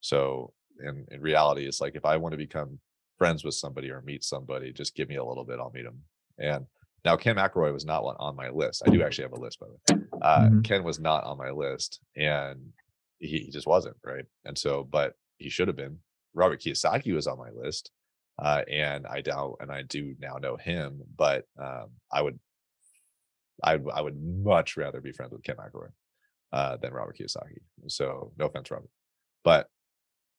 [0.00, 2.78] So, in in reality, it's like if I want to become
[3.18, 6.00] friends with somebody or meet somebody, just give me a little bit, I'll meet them.
[6.38, 6.66] And
[7.04, 8.82] now Ken McElroy was not on my list.
[8.86, 10.02] I do actually have a list, by the way.
[10.22, 10.60] Uh, mm-hmm.
[10.62, 12.58] Ken was not on my list, and
[13.18, 14.24] he, he just wasn't right.
[14.46, 15.98] And so, but he should have been.
[16.32, 17.90] Robert Kiyosaki was on my list,
[18.38, 22.38] uh, and I doubt, and I do now know him, but um, I would,
[23.62, 25.88] I, I would much rather be friends with Ken McElroy
[26.52, 27.60] uh, than Robert Kiyosaki.
[27.88, 28.90] So no offense, Robert,
[29.44, 29.68] but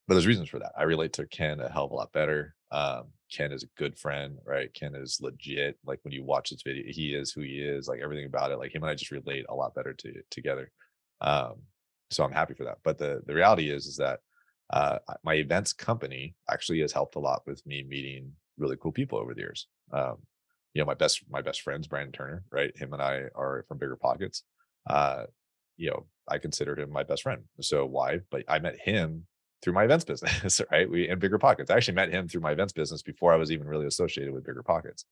[0.08, 0.72] but there's reasons for that.
[0.78, 2.56] I relate to Ken a hell of a lot better.
[2.72, 4.74] Um, Ken is a good friend, right?
[4.74, 5.78] Ken is legit.
[5.86, 7.90] Like when you watch his video, he is who he is.
[7.90, 8.58] Like everything about it.
[8.58, 10.72] Like him and I just relate a lot better to together.
[11.20, 11.56] Um,
[12.10, 12.78] so I'm happy for that.
[12.84, 14.20] But the the reality is, is that
[14.70, 19.18] uh, my events company actually has helped a lot with me meeting really cool people
[19.18, 19.68] over the years.
[19.92, 20.18] Um,
[20.74, 22.76] you know, my best my best friends, Brandon Turner, right?
[22.78, 24.44] Him and I are from Bigger Pockets.
[24.88, 25.24] Uh,
[25.78, 27.44] you know, I consider him my best friend.
[27.62, 28.20] So why?
[28.30, 29.26] But I met him
[29.62, 30.90] through my events business, right?
[30.90, 31.72] We in Bigger Pockets.
[31.72, 34.46] I actually met him through my events business before I was even really associated with
[34.46, 35.06] Bigger Pockets.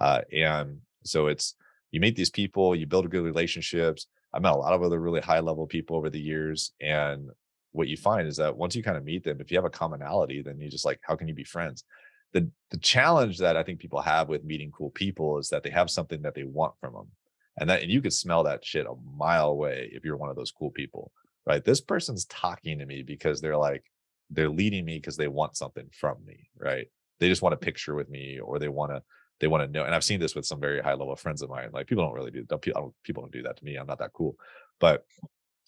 [0.00, 1.54] Uh, and so it's
[1.90, 4.06] you meet these people, you build good relationships.
[4.32, 7.30] I met a lot of other really high level people over the years, and
[7.74, 9.70] what you find is that once you kind of meet them, if you have a
[9.70, 11.84] commonality, then you just like, how can you be friends?
[12.32, 15.70] The the challenge that I think people have with meeting cool people is that they
[15.70, 17.08] have something that they want from them.
[17.58, 20.36] And that and you could smell that shit a mile away if you're one of
[20.36, 21.10] those cool people.
[21.46, 21.64] Right.
[21.64, 23.84] This person's talking to me because they're like,
[24.30, 26.48] they're leading me because they want something from me.
[26.56, 26.86] Right.
[27.18, 29.02] They just want a picture with me or they want to
[29.40, 29.84] they want to know.
[29.84, 31.70] And I've seen this with some very high level friends of mine.
[31.72, 33.76] Like people don't really do don't, people don't do that to me.
[33.76, 34.36] I'm not that cool.
[34.78, 35.04] But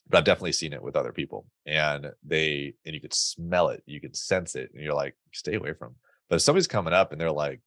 [0.08, 1.46] but I've definitely seen it with other people.
[1.66, 5.54] And they and you could smell it, you could sense it, and you're like, stay
[5.54, 5.94] away from.
[6.28, 7.60] But if somebody's coming up and they're like,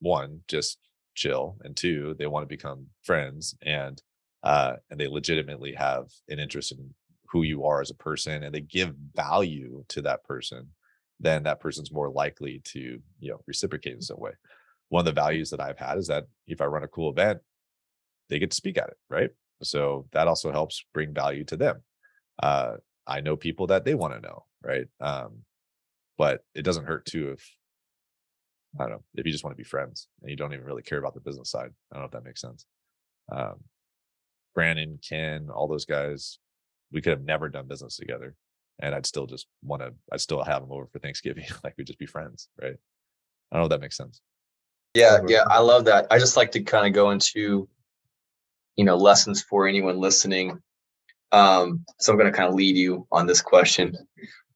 [0.00, 0.78] one, just
[1.14, 4.00] chill, and two, they want to become friends and
[4.42, 6.94] uh and they legitimately have an interest in
[7.30, 10.66] who you are as a person and they give value to that person,
[11.20, 14.32] then that person's more likely to, you know, reciprocate in some way.
[14.88, 17.40] One of the values that I've had is that if I run a cool event,
[18.28, 19.30] they get to speak at it, right?
[19.62, 21.82] So that also helps bring value to them.
[22.42, 24.86] Uh, I know people that they want to know, right?
[25.00, 25.40] Um,
[26.16, 27.56] but it doesn't hurt too if
[28.78, 30.82] I don't know if you just want to be friends and you don't even really
[30.82, 31.70] care about the business side.
[31.90, 32.66] I don't know if that makes sense.
[33.32, 33.64] Um,
[34.54, 36.38] Brandon, Ken, all those guys,
[36.92, 38.34] we could have never done business together
[38.80, 41.44] and I'd still just want to, I'd still have them over for Thanksgiving.
[41.64, 42.48] like we'd just be friends.
[42.60, 42.76] Right.
[43.52, 44.20] I don't know if that makes sense.
[44.94, 45.18] Yeah.
[45.26, 45.44] Yeah.
[45.48, 46.06] I love that.
[46.10, 47.68] I just like to kind of go into,
[48.76, 50.58] you know, lessons for anyone listening.
[51.32, 53.96] Um, so I'm going to kind of lead you on this question.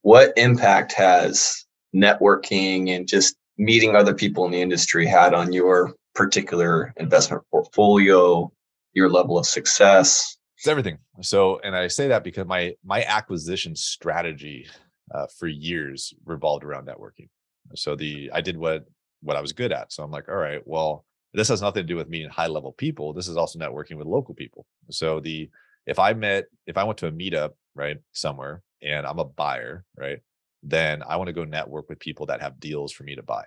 [0.02, 5.94] What impact has networking and just meeting other people in the industry had on your
[6.14, 8.50] particular investment portfolio,
[8.92, 10.36] your level of success?
[10.58, 10.98] It's everything.
[11.20, 14.66] So, and I say that because my my acquisition strategy
[15.12, 17.28] uh, for years revolved around networking.
[17.74, 18.86] So the I did what
[19.22, 19.92] what I was good at.
[19.92, 22.72] So I'm like, all right, well, this has nothing to do with meeting high level
[22.72, 23.12] people.
[23.12, 24.66] This is also networking with local people.
[24.90, 25.50] So the
[25.86, 29.84] if I met if I went to a meetup right somewhere and I'm a buyer
[29.96, 30.20] right,
[30.62, 33.44] then I want to go network with people that have deals for me to buy.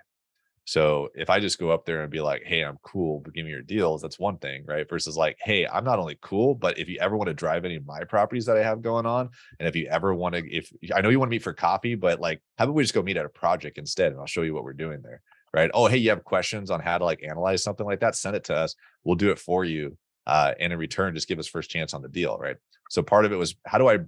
[0.65, 3.45] So if I just go up there and be like, hey, I'm cool, but give
[3.45, 4.87] me your deals, that's one thing, right?
[4.87, 7.77] Versus like, hey, I'm not only cool, but if you ever want to drive any
[7.77, 9.29] of my properties that I have going on,
[9.61, 11.95] and if you ever want to, if I know you want to meet for coffee,
[11.95, 14.41] but like, how about we just go meet at a project instead and I'll show
[14.41, 15.21] you what we're doing there,
[15.57, 15.71] right?
[15.73, 18.15] Oh, hey, you have questions on how to like analyze something like that?
[18.15, 18.75] Send it to us.
[19.03, 19.97] We'll do it for you.
[20.25, 22.57] Uh, and in return, just give us first chance on the deal, right?
[22.89, 23.99] So part of it was how do I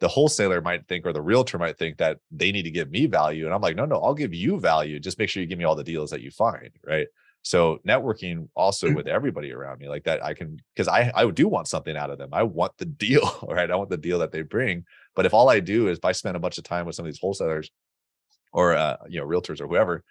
[0.00, 3.06] the wholesaler might think or the realtor might think that they need to give me
[3.06, 5.58] value and i'm like no no i'll give you value just make sure you give
[5.58, 7.08] me all the deals that you find right
[7.42, 8.94] so networking also mm.
[8.94, 12.10] with everybody around me like that i can because i i do want something out
[12.10, 15.26] of them i want the deal right i want the deal that they bring but
[15.26, 17.12] if all i do is if i spend a bunch of time with some of
[17.12, 17.70] these wholesalers
[18.52, 20.04] or uh, you know realtors or whoever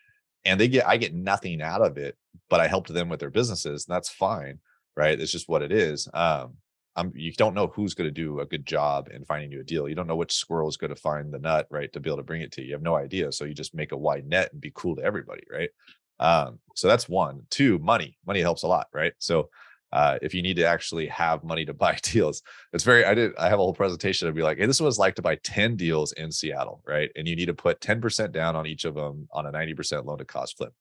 [0.45, 2.15] and they get i get nothing out of it
[2.50, 4.60] but i helped them with their businesses and that's fine
[4.95, 6.54] right it's just what it is um
[6.97, 9.63] um, you don't know who's going to do a good job in finding you a
[9.63, 9.88] deal.
[9.88, 12.17] You don't know which squirrel is going to find the nut, right, to be able
[12.17, 12.69] to bring it to you.
[12.69, 13.32] You have no idea.
[13.32, 15.69] So you just make a wide net and be cool to everybody, right?
[16.19, 17.43] Um, so that's one.
[17.52, 18.17] Two, money.
[18.26, 19.13] Money helps a lot, right?
[19.19, 19.50] So
[19.93, 22.41] uh, if you need to actually have money to buy deals,
[22.73, 23.06] it's very.
[23.06, 23.32] I did.
[23.38, 24.28] I have a whole presentation.
[24.28, 27.10] I'd be like, "Hey, this was like to buy ten deals in Seattle, right?
[27.15, 29.73] And you need to put ten percent down on each of them on a ninety
[29.73, 30.73] percent loan to cost flip.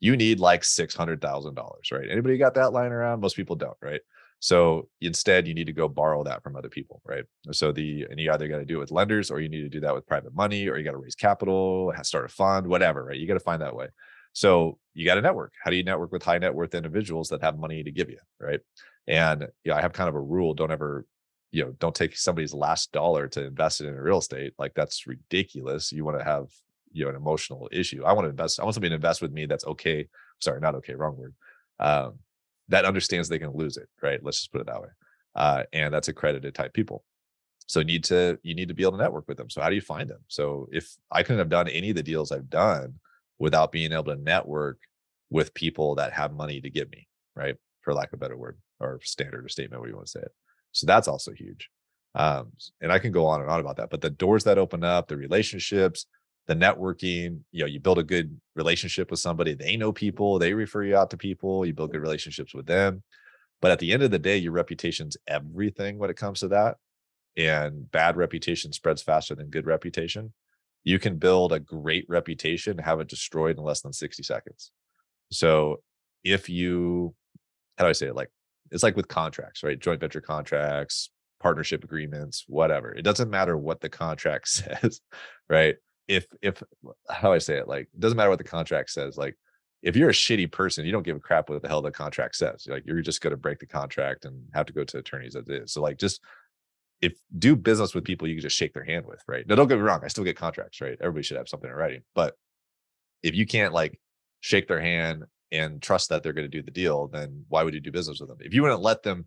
[0.00, 2.08] You need like six hundred thousand dollars, right?
[2.10, 3.20] Anybody got that lying around?
[3.20, 4.00] Most people don't, right?
[4.42, 7.24] So instead, you need to go borrow that from other people, right?
[7.52, 9.68] So the and you either got to do it with lenders or you need to
[9.68, 13.04] do that with private money or you got to raise capital, start a fund, whatever,
[13.04, 13.16] right?
[13.16, 13.86] You got to find that way.
[14.32, 15.52] So you got to network.
[15.62, 18.18] How do you network with high net worth individuals that have money to give you,
[18.40, 18.60] right?
[19.06, 21.06] And you know, I have kind of a rule: don't ever,
[21.50, 24.54] you know, don't take somebody's last dollar to invest it in real estate.
[24.58, 25.92] Like that's ridiculous.
[25.92, 26.46] You want to have
[26.92, 28.04] you know an emotional issue.
[28.04, 28.60] I want to invest.
[28.60, 30.08] I want somebody to invest with me that's okay.
[30.40, 30.94] Sorry, not okay.
[30.94, 31.34] Wrong word.
[31.80, 32.18] Um,
[32.68, 34.22] that understands they can lose it, right?
[34.22, 34.88] Let's just put it that way.
[35.34, 37.04] Uh, and that's accredited type people.
[37.66, 39.50] So need to you need to be able to network with them.
[39.50, 40.20] So how do you find them?
[40.28, 42.94] So if I couldn't have done any of the deals I've done
[43.42, 44.78] without being able to network
[45.28, 47.56] with people that have money to give me, right?
[47.80, 50.20] For lack of a better word or standard or statement, where you want to say
[50.20, 50.32] it.
[50.70, 51.68] So that's also huge.
[52.14, 53.90] Um, and I can go on and on about that.
[53.90, 56.06] But the doors that open up, the relationships,
[56.46, 60.52] the networking you know you build a good relationship with somebody they know people they
[60.52, 63.00] refer you out to people you build good relationships with them
[63.60, 66.78] but at the end of the day your reputation's everything when it comes to that
[67.36, 70.32] and bad reputation spreads faster than good reputation
[70.84, 74.70] you can build a great reputation and have it destroyed in less than 60 seconds
[75.30, 75.80] so
[76.24, 77.14] if you
[77.78, 78.30] how do i say it like
[78.70, 83.80] it's like with contracts right joint venture contracts partnership agreements whatever it doesn't matter what
[83.80, 85.00] the contract says
[85.48, 85.76] right
[86.08, 86.62] if if
[87.08, 87.68] how do I say it?
[87.68, 89.16] Like it doesn't matter what the contract says.
[89.16, 89.36] Like
[89.82, 92.36] if you're a shitty person, you don't give a crap what the hell the contract
[92.36, 92.66] says.
[92.68, 95.48] Like you're just going to break the contract and have to go to attorneys as
[95.48, 95.72] it is.
[95.72, 96.20] So like just
[97.02, 99.46] if do business with people you can just shake their hand with, right?
[99.46, 100.96] Now don't get me wrong, I still get contracts, right?
[101.00, 102.02] Everybody should have something in writing.
[102.14, 102.36] But
[103.22, 104.00] if you can't like
[104.40, 107.74] shake their hand and trust that they're going to do the deal, then why would
[107.74, 108.38] you do business with them?
[108.40, 109.26] If you wouldn't let them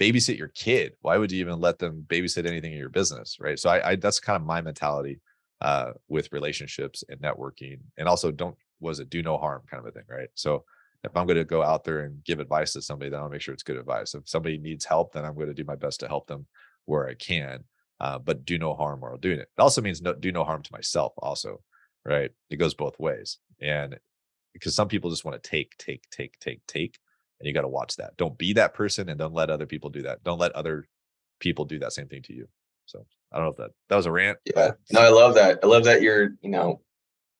[0.00, 3.36] babysit your kid, why would you even let them babysit anything in your business?
[3.38, 3.58] Right.
[3.58, 5.20] So I, I that's kind of my mentality
[5.60, 9.86] uh, with relationships and networking, and also don't was it do no harm kind of
[9.86, 10.28] a thing, right?
[10.34, 10.64] So
[11.04, 13.40] if I'm going to go out there and give advice to somebody, then I'll make
[13.40, 14.14] sure it's good advice.
[14.14, 16.46] If somebody needs help, then I'm going to do my best to help them
[16.86, 17.64] where I can,
[18.00, 19.48] uh, but do no harm while doing it.
[19.56, 21.62] It also means no, do no harm to myself, also,
[22.04, 22.30] right?
[22.50, 23.98] It goes both ways, and
[24.52, 26.98] because some people just want to take, take, take, take, take,
[27.40, 28.16] and you got to watch that.
[28.16, 30.22] Don't be that person, and don't let other people do that.
[30.24, 30.86] Don't let other
[31.40, 32.46] people do that same thing to you.
[32.86, 34.38] So I don't know if that that was a rant.
[34.44, 34.72] Yeah.
[34.92, 35.58] No, I love that.
[35.62, 36.80] I love that you're, you know,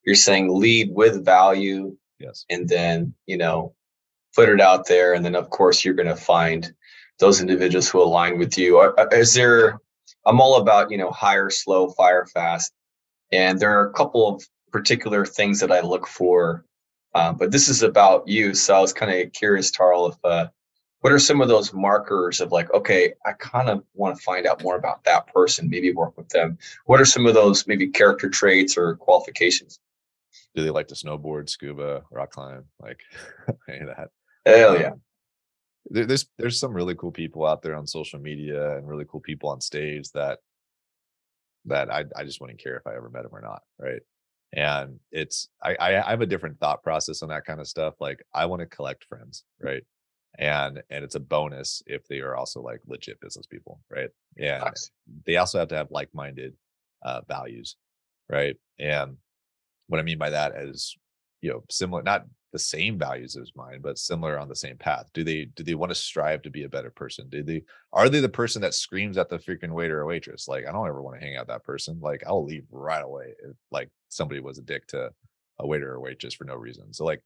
[0.05, 1.97] you're saying lead with value.
[2.18, 2.45] Yes.
[2.51, 3.74] And then, you know,
[4.34, 5.14] put it out there.
[5.14, 6.72] And then of course you're gonna find
[7.22, 8.92] those individuals who align with you.
[9.12, 9.78] Is there
[10.26, 12.72] I'm all about, you know, hire slow, fire fast.
[13.32, 16.64] And there are a couple of particular things that I look for.
[17.14, 18.54] Um, but this is about you.
[18.54, 20.48] So I was kind of curious, Tarl, if uh
[21.00, 24.46] what are some of those markers of like, okay, I kind of want to find
[24.46, 26.58] out more about that person, maybe work with them.
[26.86, 29.80] What are some of those maybe character traits or qualifications?
[30.54, 33.00] Do they like to snowboard, scuba, rock climb, like
[33.68, 34.10] any of that?
[34.46, 34.92] Hell yeah.
[34.92, 35.00] Um,
[35.87, 39.20] there, there's there's some really cool people out there on social media and really cool
[39.20, 40.39] people on stage that
[41.66, 44.03] that I I just wouldn't care if I ever met them or not, right?
[44.53, 47.95] And it's I I have a different thought process on that kind of stuff.
[48.01, 49.83] Like I want to collect friends, right?
[50.39, 54.11] And and it's a bonus if they are also like legit business people, right?
[54.39, 54.91] And nice.
[55.26, 56.55] they also have to have like-minded
[57.03, 57.76] uh, values,
[58.30, 58.57] right?
[58.78, 59.16] And
[59.89, 60.97] what I mean by that is,
[61.41, 65.07] you know, similar, not the same values as mine, but similar on the same path?
[65.14, 67.28] Do they do they want to strive to be a better person?
[67.28, 70.48] Do they are they the person that screams at the freaking waiter or waitress?
[70.48, 71.98] Like, I don't ever want to hang out that person.
[72.00, 75.11] Like, I'll leave right away if like somebody was a dick to
[75.59, 76.92] a waiter or waitress for no reason.
[76.92, 77.22] So like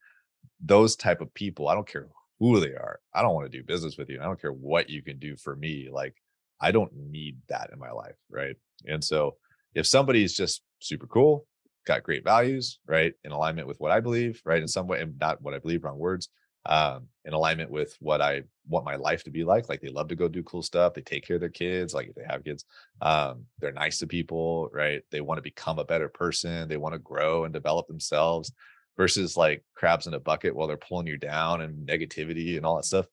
[0.60, 2.06] those type of people, I don't care
[2.38, 3.00] who they are.
[3.12, 4.20] I don't want to do business with you.
[4.20, 5.88] I don't care what you can do for me.
[5.90, 6.14] Like,
[6.60, 8.14] I don't need that in my life.
[8.30, 8.56] Right.
[8.86, 9.36] And so
[9.74, 11.46] if somebody's just super cool,
[11.86, 13.14] got great values, right?
[13.24, 14.60] In alignment with what I believe, right?
[14.60, 16.28] In some way, and not what I believe, wrong words.
[16.66, 19.68] Um, in alignment with what I want my life to be like.
[19.68, 20.94] Like they love to go do cool stuff.
[20.94, 22.64] They take care of their kids, like if they have kids.
[23.00, 25.02] Um, they're nice to people, right?
[25.12, 26.68] They want to become a better person.
[26.68, 28.50] They want to grow and develop themselves
[28.96, 32.76] versus like crabs in a bucket while they're pulling you down and negativity and all
[32.76, 33.06] that stuff.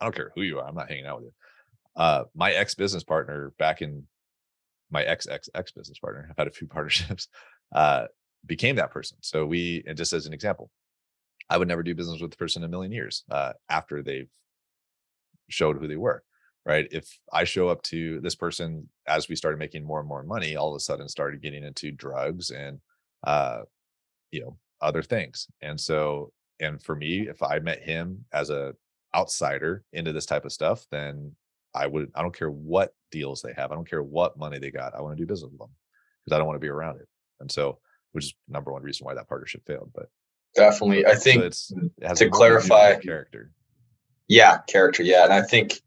[0.00, 0.66] I don't care who you are.
[0.66, 1.32] I'm not hanging out with you.
[1.96, 4.04] Uh, my ex business partner back in
[4.90, 6.28] my ex ex ex business partner.
[6.30, 7.28] I've had a few partnerships
[7.72, 8.06] uh,
[8.46, 9.18] became that person.
[9.20, 10.70] So we, and just as an example,
[11.50, 14.30] I would never do business with the person in a million years uh, after they've
[15.48, 16.22] showed who they were.
[16.66, 16.86] Right.
[16.90, 20.54] If I show up to this person as we started making more and more money,
[20.54, 22.78] all of a sudden started getting into drugs and,
[23.26, 23.60] uh,
[24.30, 25.46] you know, other things.
[25.62, 28.74] And so, and for me, if I met him as a
[29.14, 31.34] outsider into this type of stuff, then
[31.74, 33.72] I would, I don't care what deals they have.
[33.72, 34.94] I don't care what money they got.
[34.94, 35.70] I want to do business with them
[36.24, 37.08] because I don't want to be around it.
[37.40, 37.78] And so,
[38.12, 39.90] which is number one reason why that partnership failed.
[39.94, 40.08] But
[40.54, 43.52] definitely, I think so to clarify character.
[44.28, 45.02] Yeah, character.
[45.02, 45.80] Yeah, and I think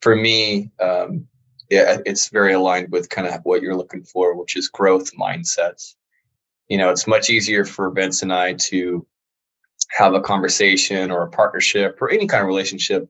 [0.00, 1.26] for me, um,
[1.70, 5.94] yeah, it's very aligned with kind of what you're looking for, which is growth mindsets.
[6.68, 9.06] You know, it's much easier for Vince and I to
[9.90, 13.08] have a conversation or a partnership or any kind of relationship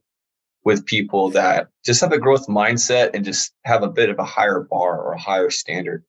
[0.64, 4.25] with people that just have a growth mindset and just have a bit of a
[4.25, 6.05] higher bar or a higher standard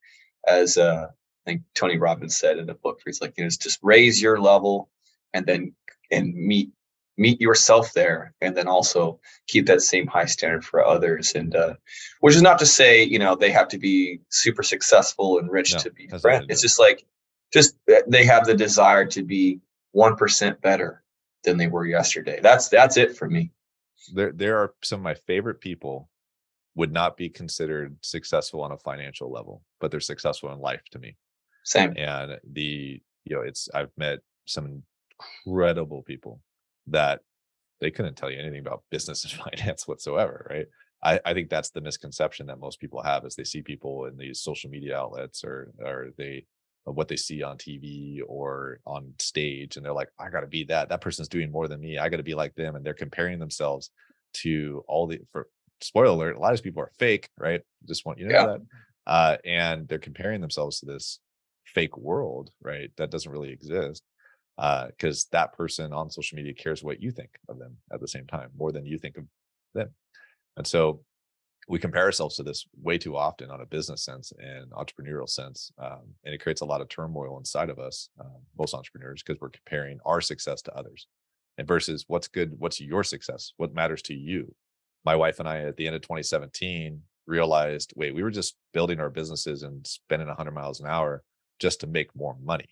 [0.48, 1.08] as uh,
[1.46, 4.22] I think Tony Robbins said in a book where he's like, you know, just raise
[4.22, 4.90] your level
[5.34, 5.74] and then
[6.12, 6.70] and meet
[7.16, 11.34] meet yourself there and then also keep that same high standard for others.
[11.36, 11.76] And uh
[12.22, 15.74] which is not to say you know they have to be super successful and rich
[15.74, 16.46] no, to be friends.
[16.50, 17.06] it's just like
[17.52, 17.76] just
[18.08, 19.60] they have the desire to be
[19.96, 21.04] 1% better
[21.44, 22.40] than they were yesterday.
[22.42, 23.52] That's that's it for me.
[24.14, 26.10] There there are some of my favorite people
[26.76, 31.00] would not be considered successful on a financial level, but they're successful in life to
[31.00, 31.16] me.
[31.64, 31.94] Same.
[31.98, 34.84] And the, you know, it's, I've met some
[35.46, 36.40] incredible people
[36.88, 37.22] that
[37.82, 40.48] they couldn't tell you anything about business and finance whatsoever.
[40.50, 40.68] Right.
[41.04, 44.18] I, I think that's the misconception that most people have is they see people in
[44.18, 46.46] these social media outlets or, or they,
[46.86, 50.66] what they see on TV or on stage, and they're like, I got to be
[50.66, 50.90] that.
[50.90, 51.98] That person's doing more than me.
[51.98, 52.76] I got to be like them.
[52.76, 53.90] And they're comparing themselves
[54.34, 55.48] to all the for
[55.82, 57.62] spoiler alert, a lot of people are fake, right?
[57.88, 58.62] Just want you to know that.
[59.06, 61.20] Uh, and they're comparing themselves to this
[61.74, 62.92] fake world, right?
[62.98, 64.04] That doesn't really exist.
[64.56, 68.08] Because uh, that person on social media cares what you think of them at the
[68.08, 69.26] same time, more than you think of
[69.74, 69.90] them.
[70.58, 71.02] And so
[71.68, 75.72] we compare ourselves to this way too often on a business sense and entrepreneurial sense.
[75.80, 79.42] Um, and it creates a lot of turmoil inside of us, uh, most entrepreneurs, because
[79.42, 81.08] we're comparing our success to others
[81.58, 84.54] and versus what's good, what's your success, what matters to you
[85.06, 89.00] my wife and I at the end of 2017 realized, wait, we were just building
[89.00, 91.24] our businesses and spending 100 miles an hour
[91.60, 92.70] just to make more money.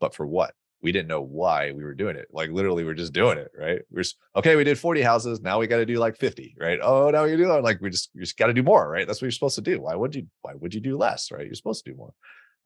[0.00, 0.54] But for what?
[0.80, 2.26] We didn't know why we were doing it.
[2.32, 3.80] Like literally, we're just doing it, right?
[3.90, 4.56] We're just, okay.
[4.56, 5.40] We did 40 houses.
[5.40, 6.80] Now we got to do like 50, right?
[6.82, 7.62] Oh, now we do that.
[7.62, 9.06] Like we just, you just got to do more, right?
[9.06, 9.80] That's what you're supposed to do.
[9.82, 10.26] Why would you?
[10.42, 11.46] Why would you do less, right?
[11.46, 12.12] You're supposed to do more.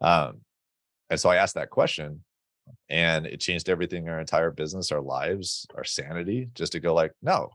[0.01, 0.41] Um,
[1.11, 2.25] and so I asked that question,
[2.89, 7.13] and it changed everything our entire business our lives our sanity just to go like
[7.23, 7.51] no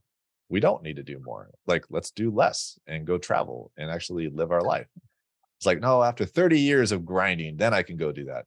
[0.52, 1.49] we don't need to do more.
[1.66, 4.88] Like, let's do less and go travel and actually live our life.
[5.62, 8.45] It's like, no, after 30 years of grinding, then I can go do that.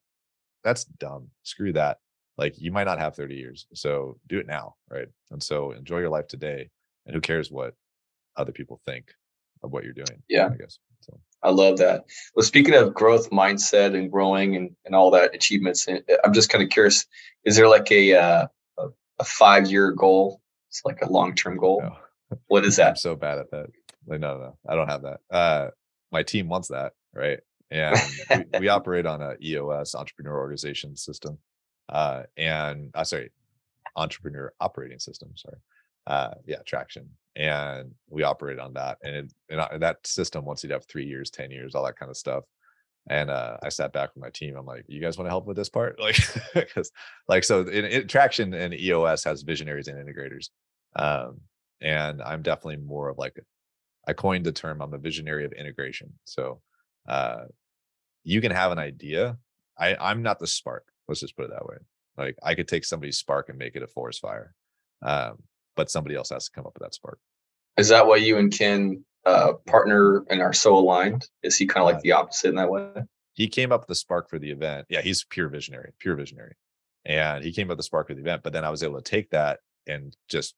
[0.65, 1.29] That's dumb.
[1.45, 1.99] Screw that.
[2.37, 3.69] Like, you might not have 30 years.
[3.73, 4.75] So do it now.
[4.91, 5.07] Right.
[5.31, 6.69] And so enjoy your life today.
[7.07, 7.75] And who cares what
[8.37, 9.13] other people think
[9.63, 10.25] of what you're doing?
[10.29, 10.49] Yeah.
[10.53, 10.81] I guess.
[11.03, 11.17] So.
[11.45, 12.05] I love that.
[12.35, 16.51] Well, speaking of growth mindset and growing and, and all that achievements, eh, I'm just
[16.51, 17.07] kind of curious,
[17.45, 18.47] is there like a, uh,
[19.21, 21.85] a, five year goal it's like a long term goal.
[22.49, 22.89] What is that?
[22.89, 23.67] I'm so bad at that.
[24.09, 25.21] Like, no, no, I don't have that.
[25.31, 25.71] Uh,
[26.11, 27.41] my team wants that, right?
[27.71, 27.99] And
[28.53, 31.39] we, we operate on a EOS entrepreneur organization system.
[31.89, 33.33] Uh, and uh, sorry,
[33.97, 35.31] entrepreneur operating system.
[35.35, 35.57] Sorry.
[36.07, 37.09] Uh, yeah, traction.
[37.37, 38.99] And we operate on that.
[39.03, 41.99] And, it, and that system wants you to have three years, 10 years, all that
[41.99, 42.45] kind of stuff.
[43.11, 44.57] And uh, I sat back with my team.
[44.57, 45.99] I'm like, you guys want to help with this part?
[46.01, 46.17] Like,
[46.55, 46.91] because
[47.29, 50.51] like, so in, in traction and EOS has visionaries and integrators.
[50.97, 51.41] Um,
[51.81, 53.39] and I'm definitely more of like,
[54.07, 56.13] I coined the term, I'm a visionary of integration.
[56.25, 56.61] So
[57.09, 57.45] uh,
[58.23, 59.37] you can have an idea.
[59.79, 60.85] I, I'm not the spark.
[61.09, 61.77] Let's just put it that way.
[62.17, 64.55] Like I could take somebody's spark and make it a forest fire.
[65.03, 65.43] Um,
[65.77, 67.19] but somebody else has to come up with that spark.
[67.77, 71.29] Is that why you and Ken uh, partner and are so aligned?
[71.43, 72.91] Is he kind of like Uh, the opposite in that way?
[73.33, 74.87] He came up with the spark for the event.
[74.89, 76.55] Yeah, he's pure visionary, pure visionary.
[77.05, 78.43] And he came up with the spark for the event.
[78.45, 80.55] But then I was able to take that and just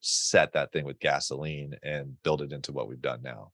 [0.00, 3.50] set that thing with gasoline and build it into what we've done now.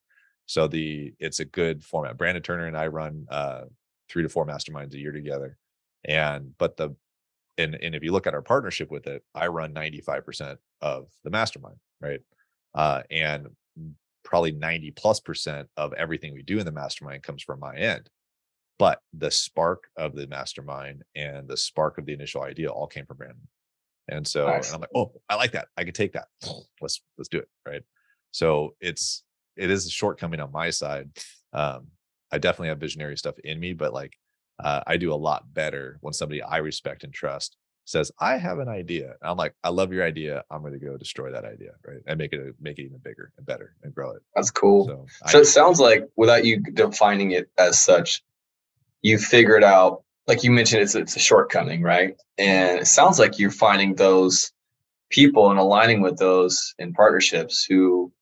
[0.47, 2.17] So the it's a good format.
[2.17, 3.63] Brandon Turner and I run uh
[4.09, 5.59] three to four masterminds a year together.
[6.05, 6.95] And but the
[7.59, 11.31] and and if you look at our partnership with it, I run 95% of the
[11.31, 12.21] mastermind, right?
[12.75, 13.49] Uh and
[14.25, 18.09] probably 90 plus percent of everything we do in the mastermind comes from my end.
[18.79, 23.07] But the spark of the mastermind and the spark of the initial idea all came
[23.07, 23.49] from Brandon.
[24.09, 25.69] And so and I'm like, oh, I like that.
[25.77, 26.27] I could take that.
[26.81, 27.49] Let's let's do it.
[27.67, 27.83] Right.
[28.33, 29.25] So it's
[29.57, 31.11] it is a shortcoming on my side.
[31.53, 31.89] Um,
[32.33, 34.13] I definitely have visionary stuff in me, but like
[34.63, 38.59] uh, I do a lot better when somebody I respect and trust says, I have
[38.59, 39.15] an idea.
[39.21, 40.43] And I'm like, I love your idea.
[40.51, 41.99] I'm going to go destroy that idea, right?
[42.07, 44.23] And make it make it even bigger and better and grow it.
[44.35, 44.87] That's cool.
[44.87, 48.23] So, So I, it sounds like, without you defining it as such,
[49.03, 52.17] you figured out, like you mentioned, it's it's a shortcoming, right?
[52.39, 54.53] And it sounds like you're finding those
[55.09, 58.13] people and aligning with those in partnerships who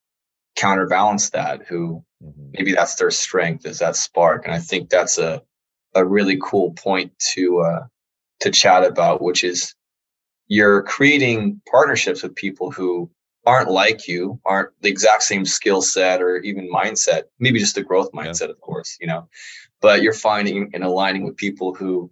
[0.55, 2.51] counterbalance that, who Mhm.
[2.53, 4.45] maybe that's their strength, is that spark.
[4.45, 5.41] And I think that's a
[5.95, 7.87] a really cool point to uh,
[8.41, 9.73] to chat about, which is
[10.47, 13.09] you're creating partnerships with people who
[13.45, 17.83] aren't like you, aren't the exact same skill set or even mindset, maybe just the
[17.83, 18.21] growth Yeah.
[18.25, 19.27] mindset, of course, you know,
[19.81, 22.11] but you're finding and aligning with people who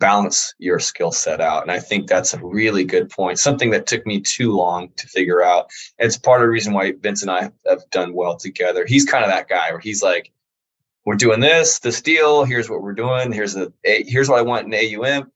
[0.00, 1.62] balance your skill set out.
[1.62, 5.06] And I think that's a really good point, something that took me too long to
[5.08, 5.70] figure out.
[5.98, 8.84] And it's part of the reason why Vince and I have done well together.
[8.86, 10.30] He's kind of that guy where he's like,
[11.04, 12.44] we're doing this, this deal.
[12.44, 13.32] Here's what we're doing.
[13.32, 15.32] Here's the here's what I want in AUM,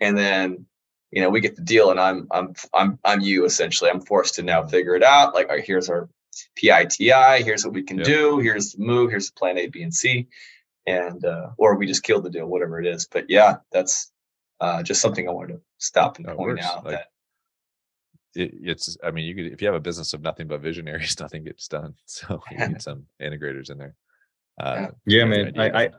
[0.00, 0.64] and then
[1.10, 3.90] you know we get the deal, and I'm I'm I'm I'm you essentially.
[3.90, 5.34] I'm forced to now figure it out.
[5.34, 6.08] Like, right, here's our
[6.56, 7.42] PITI.
[7.44, 8.06] Here's what we can Yep.
[8.06, 8.38] do.
[8.38, 9.10] Here's the move.
[9.10, 10.28] Here's the plan A, B, and C,
[10.86, 13.06] and uh, or we just killed the deal, whatever it is.
[13.10, 14.10] But yeah, that's
[14.60, 16.66] uh, just something I wanted to stop and That point works.
[16.66, 17.06] out Like, that
[18.34, 21.16] it, it's i mean you could if you have a business of nothing but visionaries
[21.20, 23.94] nothing gets done so you need some integrators in there
[24.60, 25.60] uh Yeah, every man.
[25.60, 25.90] I, I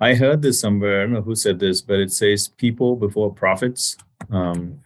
[0.00, 1.00] I heard this somewhere.
[1.00, 3.96] I don't know who said this, but it says people before profits.
[4.30, 4.80] Um,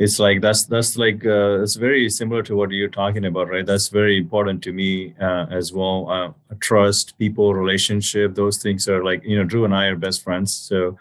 [0.00, 3.66] it's like that's that's like uh, it's very similar to what you're talking about, right?
[3.66, 6.08] That's very important to me uh, as well.
[6.08, 10.22] Uh, trust, people, relationship, those things are like you know, Drew and I are best
[10.22, 10.96] friends, so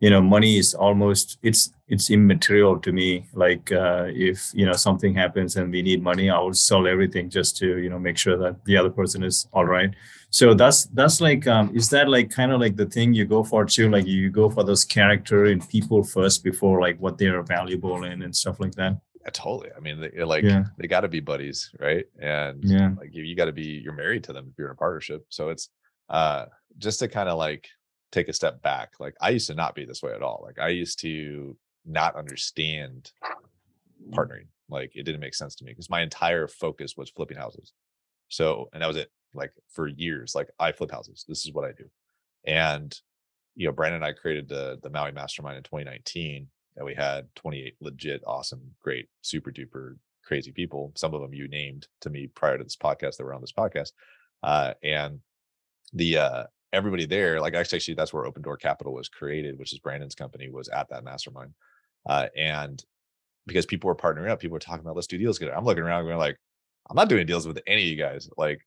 [0.00, 3.26] you know, money is almost it's it's immaterial to me.
[3.34, 7.28] Like uh, if you know something happens and we need money, I will sell everything
[7.30, 9.90] just to you know make sure that the other person is all right
[10.32, 13.42] so that's that's like um is that like kind of like the thing you go
[13.42, 17.42] for too like you go for those character and people first before like what they're
[17.42, 18.92] valuable in and stuff like that
[19.24, 20.66] yeah, totally i mean they, like Yeah.
[20.78, 22.90] they got to be buddies right and Yeah.
[23.00, 25.26] like you, you got to be you're married to them if you're in a partnership
[25.30, 25.68] so it's
[26.10, 26.44] uh
[26.78, 27.66] just to kind of like
[28.12, 30.58] take a step back like i used to not be this way at all like
[30.58, 31.56] i used to
[31.86, 33.12] not understand
[34.10, 37.72] partnering like it didn't make sense to me because my entire focus was flipping houses.
[38.28, 41.64] So and that was it like for years like i flip houses this is what
[41.64, 41.84] i do.
[42.44, 42.96] And
[43.56, 46.46] you know brandon and i created the the maui mastermind in 2019
[46.76, 51.48] and we had 28 legit awesome great super duper crazy people some of them you
[51.48, 53.90] named to me prior to this podcast that were on this podcast
[54.44, 55.18] uh and
[55.92, 59.72] the uh everybody there like actually actually that's where open door capital was created which
[59.72, 61.52] is brandon's company was at that mastermind
[62.08, 62.84] uh and
[63.46, 65.82] because people were partnering up people were talking about let's do deals together i'm looking
[65.82, 66.36] around going like
[66.88, 68.60] i'm not doing deals with any of you guys like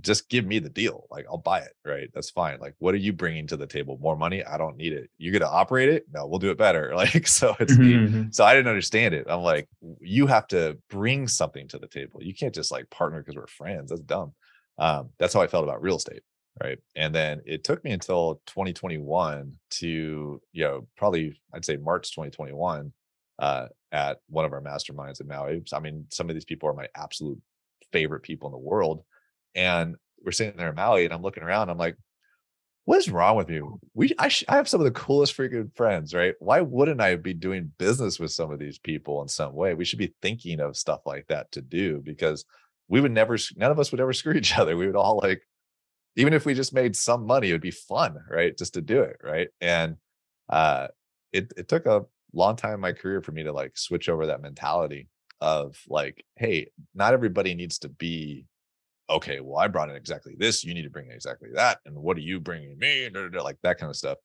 [0.00, 2.98] just give me the deal like i'll buy it right that's fine like what are
[2.98, 6.04] you bringing to the table more money i don't need it you're gonna operate it
[6.12, 8.32] no we'll do it better like so it's the Mhm.
[8.32, 9.26] so I didn't understand it.
[9.28, 9.68] I'm like,
[10.00, 12.22] you have to bring something to the table.
[12.22, 13.90] You can't just like partner because we're friends.
[13.90, 14.32] That's dumb.
[14.78, 16.22] Um, that's how I felt about real estate.
[16.62, 16.78] Right.
[16.94, 22.92] And then it took me until 2021 to, you know, probably I'd say March 2021
[23.38, 25.62] uh, at one of our masterminds in Maui.
[25.72, 27.40] I mean, some of these people are my absolute
[27.92, 29.04] favorite people in the world.
[29.54, 31.70] And we're sitting there in Maui and I'm looking around.
[31.70, 31.96] I'm like,
[32.84, 33.62] what is wrong with me?
[33.94, 36.34] We I, sh- I have some of the coolest freaking friends, right?
[36.40, 39.74] Why wouldn't I be doing business with some of these people in some way?
[39.74, 42.44] We should be thinking of stuff like that to do because
[42.88, 44.76] we would never none of us would ever screw each other.
[44.76, 45.42] We would all like
[46.20, 48.56] even if we just made some money, it would be fun, right?
[48.56, 49.48] Just to do it, right?
[49.60, 49.96] And
[50.48, 50.88] uh
[51.32, 54.26] it it took a long time in my career for me to like switch over
[54.26, 55.08] that mentality
[55.40, 58.46] of like, hey, not everybody needs to be
[59.08, 60.62] okay, well, I brought in exactly this.
[60.62, 61.78] You need to bring in exactly that.
[61.84, 63.08] And what are you bringing me?
[63.10, 64.18] Like that kind of stuff.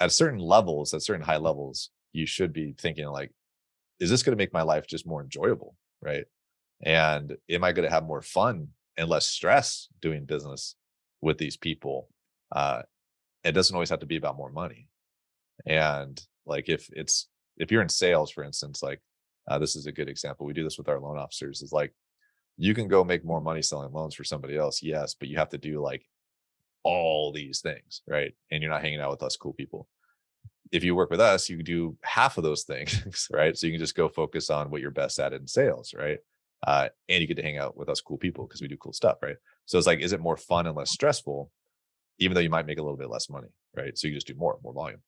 [0.00, 3.32] At certain levels, at certain high levels, you should be thinking like,
[4.00, 5.76] is this going to make my life just more enjoyable?
[6.02, 6.24] Right.
[6.82, 8.68] And am I going to have more fun
[8.98, 10.74] and less stress doing business
[11.22, 12.08] with these people?
[12.54, 12.82] Uh,
[13.44, 14.88] it doesn't always have to be about more money.
[15.66, 19.00] And like if it's if you're in sales, for instance, like
[19.48, 20.46] uh, this is a good example.
[20.46, 21.62] We do this with our loan officers.
[21.62, 21.94] Is like
[22.56, 25.50] you can go make more money selling loans for somebody else, yes, but you have
[25.50, 26.04] to do like
[26.84, 28.34] all these things, right?
[28.50, 29.88] And you're not hanging out with us cool people.
[30.70, 33.56] If you work with us, you can do half of those things, right?
[33.56, 36.18] So you can just go focus on what you're best at in sales, right?
[36.66, 38.92] Uh, and you get to hang out with us cool people because we do cool
[38.92, 39.36] stuff, right?
[39.66, 41.50] So it's like, is it more fun and less stressful,
[42.18, 43.96] even though you might make a little bit less money, right?
[43.98, 45.00] So you just do more, more volume.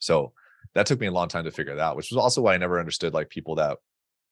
[0.00, 0.32] So
[0.74, 2.58] that took me a long time to figure that out, which was also why I
[2.58, 3.78] never understood like people that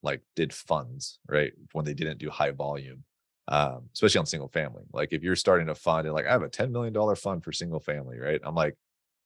[0.03, 1.53] like did funds, right?
[1.71, 3.03] When they didn't do high volume,
[3.47, 4.83] um, especially on single family.
[4.91, 7.51] Like if you're starting a fund and like, I have a $10 million fund for
[7.51, 8.41] single family, right?
[8.43, 8.75] I'm like,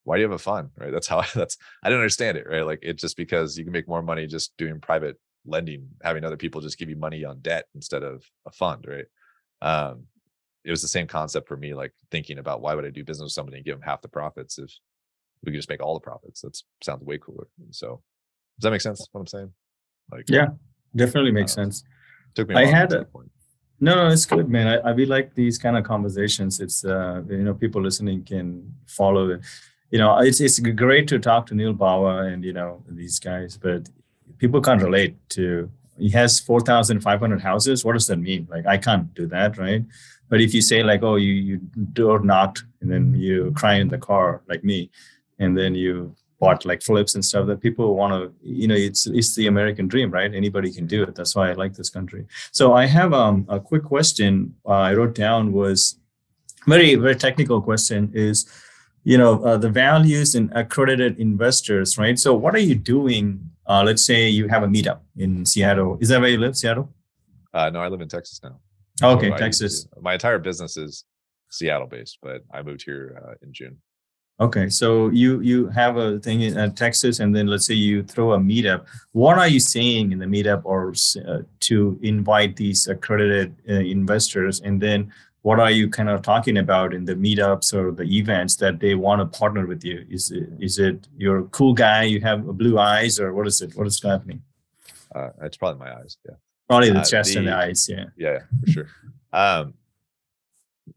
[0.04, 0.70] why do you have a fund?
[0.78, 0.92] Right.
[0.92, 2.66] That's how I, that's, I didn't understand it, right?
[2.66, 6.38] Like it's just because you can make more money just doing private lending, having other
[6.38, 9.06] people just give you money on debt instead of a fund, right?
[9.62, 10.04] Um,
[10.64, 13.26] it was the same concept for me, like thinking about why would I do business
[13.26, 14.72] with somebody and give them half the profits if
[15.44, 16.42] we could just make all the profits?
[16.42, 17.48] That sounds way cooler.
[17.60, 18.02] And so
[18.58, 19.52] does that make sense what I'm saying?
[20.12, 20.48] Like, yeah,
[20.96, 21.84] definitely makes uh, sense.
[22.34, 22.56] Took me.
[22.56, 23.08] I had a,
[23.80, 24.68] no, no, it's good, man.
[24.68, 26.60] I, I we like these kind of conversations.
[26.60, 29.42] It's uh, you know, people listening can follow it.
[29.92, 33.58] You know, it's it's great to talk to Neal Bawa and you know these guys,
[33.58, 33.90] but
[34.38, 35.70] people can't relate to.
[35.98, 37.86] He has four thousand five hundred houses.
[37.86, 38.48] What does that mean?
[38.50, 39.84] Like, I can't do that, right?
[40.30, 41.58] But if you say like, oh, you you
[41.94, 44.90] door knocked and then you cry in the car like me,
[45.40, 49.08] and then you bought like flips and stuff that people want to you know it's
[49.08, 52.26] it's the american dream right anybody can do it that's why i like this country
[52.52, 55.98] so i have um, a quick question uh, i wrote down was
[56.68, 58.46] very very technical question is
[59.04, 63.84] you know uh, the values in accredited investors right so what are you doing uh,
[63.84, 65.98] let's say you have a meetup in seattle.
[66.02, 66.94] Is that where you live seattle?
[67.54, 68.60] Uh, no i live in texas now.
[69.02, 69.88] Okay so texas.
[70.02, 71.06] my entire business is
[71.50, 73.78] seattle based but i moved here uh, in june.
[74.38, 78.04] Okay, so you you have a thing in uh, Texas, and then let's say you
[78.04, 78.84] throw a meetup.
[79.14, 80.94] What are you saying in the meetup, or
[81.26, 85.14] uh, to invite these accredited uh, investors, and then
[85.46, 88.96] what are you kind of talking about in the meetups or the events that they
[88.96, 90.04] want to partner with you?
[90.10, 93.62] Is it is it you're a cool guy, you have blue eyes, or what is
[93.62, 93.76] it?
[93.76, 94.42] What is happening?
[95.14, 96.18] Uh, it's probably my eyes.
[96.28, 96.38] Yeah,
[96.68, 97.88] probably the uh, chest the, and the eyes.
[97.88, 98.88] Yeah, yeah, for sure.
[99.34, 99.76] um,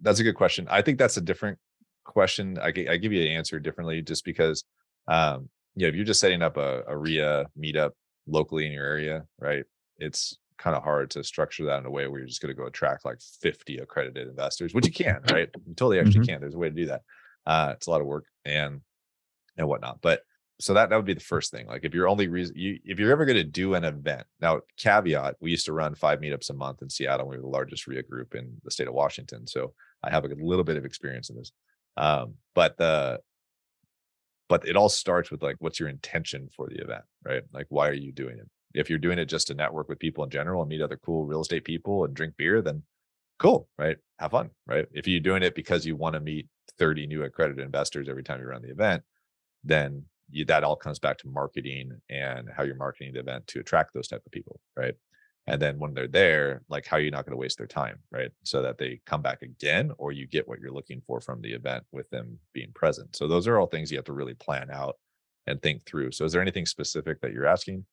[0.01, 0.67] that's a good question.
[0.71, 1.59] I think that's a different
[2.09, 4.65] question, I, I give you an answer differently just because,
[5.07, 7.91] um, you know, if you're just setting up a, a REIA meetup
[8.27, 9.65] locally in your area, right?
[9.99, 12.61] It's kind of hard to structure that in a way where you're just going to
[12.61, 15.49] go attract like 50 accredited investors, which you can, right?
[15.67, 16.33] You totally actually mm-hmm.
[16.33, 16.41] can.
[16.41, 17.03] There's a way to do that.
[17.47, 18.81] Uh, it's a lot of work and
[19.57, 20.01] and whatnot.
[20.03, 20.23] But
[20.61, 21.67] so that that would be the first thing.
[21.67, 24.61] Like if you're only reason you if you're ever going to do an event now,
[24.77, 27.29] caveat: we used to run five meetups a month in Seattle.
[27.29, 30.29] We were the largest REIA group in the state of Washington, so I have a
[30.29, 31.53] little bit of experience in this.
[31.97, 33.21] Um, but the
[34.49, 37.43] but it all starts with like what's your intention for the event, right?
[37.53, 38.49] Like why are you doing it?
[38.75, 41.25] If you're doing it just to network with people in general and meet other cool
[41.25, 42.83] real estate people and drink beer, then
[43.39, 43.97] cool, right?
[44.19, 44.87] Have fun, right?
[44.93, 46.47] If you're doing it because you want to meet
[46.79, 49.03] 30 new accredited investors every time you run the event,
[49.65, 53.61] then you, that all comes back to marketing and how you're marketing the event to
[53.61, 54.95] attract those type of people, right?
[55.49, 57.99] and then when they're there like how are you not going to waste their time
[58.13, 61.41] right so that they come back again or you get what you're looking for from
[61.41, 64.35] the event with them being present so those are all things you have to really
[64.35, 64.97] plan out
[65.47, 67.85] and think through so is there anything specific that you're asking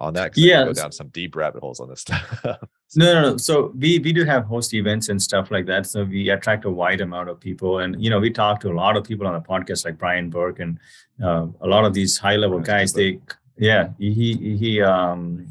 [0.00, 2.44] on that yeah go down some deep rabbit holes on this stuff.
[2.96, 3.36] No, no no.
[3.36, 5.86] So we we do have host events and stuff like that.
[5.86, 7.80] So we attract a wide amount of people.
[7.80, 10.30] And you know we talk to a lot of people on the podcast like brian
[10.30, 10.78] burke and
[11.22, 12.92] uh, a lot of these high level guys.
[12.92, 13.18] They
[13.56, 15.46] yeah he he um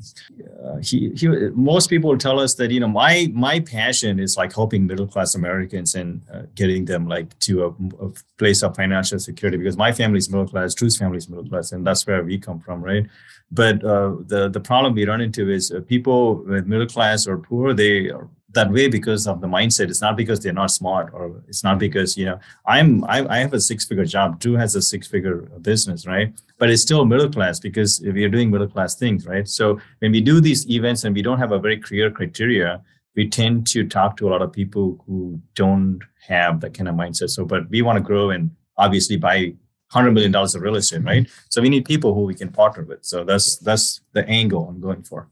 [0.64, 4.54] uh, he he most people tell us that you know my my passion is like
[4.54, 7.70] helping middle class americans and uh, getting them like to a,
[8.06, 11.48] a, place of financial security because my family is middle class drew's family is middle
[11.48, 13.08] class and that's where we come from right?
[13.52, 17.38] But uh, the the problem we run into is uh, people with middle class or
[17.38, 19.90] poor they are that way because of the mindset.
[19.90, 23.38] It's not because they're not smart, or it's not because you know I'm I, I
[23.40, 24.40] have a six figure job.
[24.40, 26.34] Drew has a six figure business, right?
[26.58, 29.48] But it's still middle class because we are doing middle class things, right?
[29.48, 32.82] So when we do these events and we don't have a very clear criteria,
[33.16, 36.96] we tend to talk to a lot of people who don't have that kind of
[36.96, 37.30] mindset.
[37.30, 39.54] So, but we want to grow and obviously buy
[39.92, 41.24] hundred million dollars of real estate, right?
[41.24, 41.48] Mm-hmm.
[41.50, 43.06] So we need people who we can partner with.
[43.06, 45.30] So that's that's the angle I'm going for.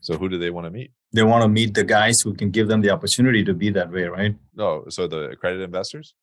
[0.00, 0.92] So who do they want to meet?
[1.12, 3.90] They want to meet the guys who can give them the opportunity to be that
[3.90, 4.34] way, right?
[4.54, 6.14] No, so the accredited investors?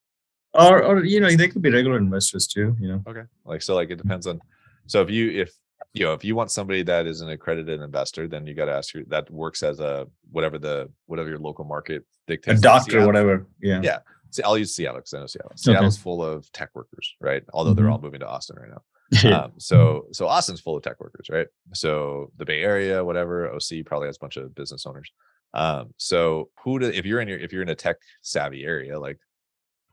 [0.53, 3.03] Or or you know, they could be regular investors too, you know.
[3.07, 3.23] Okay.
[3.45, 4.41] Like so like it depends on
[4.87, 5.53] so if you if
[5.93, 8.71] you know if you want somebody that is an accredited investor, then you got to
[8.71, 12.59] ask your that works as a whatever the whatever your local market dictates.
[12.59, 13.45] A doctor, whatever.
[13.61, 13.81] Yeah.
[13.83, 13.99] Yeah.
[14.31, 15.51] See, I'll use Seattle because I know Seattle.
[15.55, 16.03] Seattle's okay.
[16.03, 17.43] full of tech workers, right?
[17.53, 17.81] Although mm-hmm.
[17.81, 18.81] they're all moving to Austin right now.
[19.34, 21.47] um, so so Austin's full of tech workers, right?
[21.74, 25.12] So the Bay Area, whatever, OC probably has a bunch of business owners.
[25.53, 28.99] Um, so who do if you're in your if you're in a tech savvy area,
[28.99, 29.20] like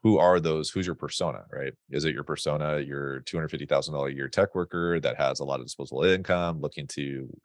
[0.02, 0.70] who are those?
[0.70, 1.72] Who's your persona, right?
[1.90, 5.16] Is it your persona, your two hundred fifty thousand dollar a year tech worker that
[5.16, 7.00] has a lot of disposable income, looking to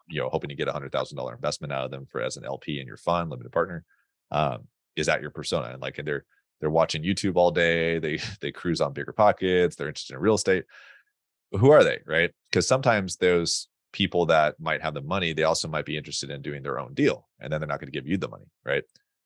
[0.10, 2.38] you know hoping to get a hundred thousand dollar investment out of them for as
[2.38, 3.86] an LP in your fund, limited partner?
[4.30, 5.70] Um, is that your persona?
[5.70, 6.26] And like and they're
[6.60, 7.98] they're watching YouTube all day.
[8.00, 9.76] They they cruise on bigger pockets.
[9.76, 10.66] They're interested in real estate
[11.52, 12.32] who are they, right?
[12.50, 16.42] Because sometimes those people that might have the money, they also might be interested in
[16.42, 18.84] doing their own deal, and then they're not going to give you the money, right?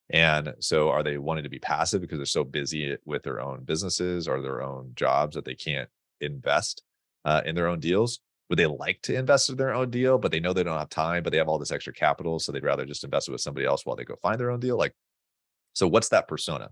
[0.09, 3.63] And so, are they wanting to be passive because they're so busy with their own
[3.63, 5.89] businesses or their own jobs that they can't
[6.21, 6.83] invest
[7.25, 8.19] uh, in their own deals?
[8.49, 10.89] Would they like to invest in their own deal, but they know they don't have
[10.89, 13.41] time, but they have all this extra capital, so they'd rather just invest it with
[13.41, 14.77] somebody else while they go find their own deal?
[14.77, 14.93] Like,
[15.73, 16.69] so what's that persona?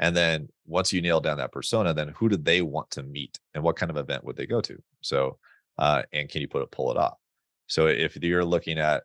[0.00, 3.38] And then once you nail down that persona, then who do they want to meet
[3.54, 4.82] and what kind of event would they go to?
[5.02, 5.38] So,
[5.78, 7.18] uh, and can you put it, pull it off?
[7.66, 9.04] So if you're looking at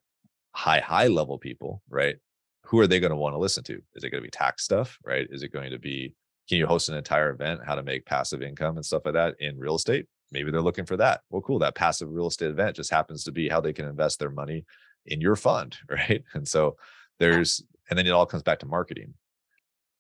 [0.51, 2.17] high, high level people, right?
[2.65, 3.81] Who are they going to want to listen to?
[3.95, 5.27] Is it going to be tax stuff, right?
[5.29, 6.13] Is it going to be,
[6.49, 9.35] can you host an entire event, how to make passive income and stuff like that
[9.39, 10.05] in real estate?
[10.31, 11.21] Maybe they're looking for that.
[11.29, 11.59] Well, cool.
[11.59, 14.65] That passive real estate event just happens to be how they can invest their money
[15.05, 16.23] in your fund, right?
[16.33, 16.75] And so
[17.19, 19.13] there's, and then it all comes back to marketing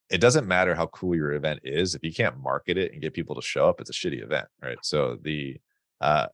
[0.09, 3.13] it doesn't matter how cool your event is if you can't market it and get
[3.13, 5.57] people to show up it's a shitty event right so the
[6.01, 6.27] uh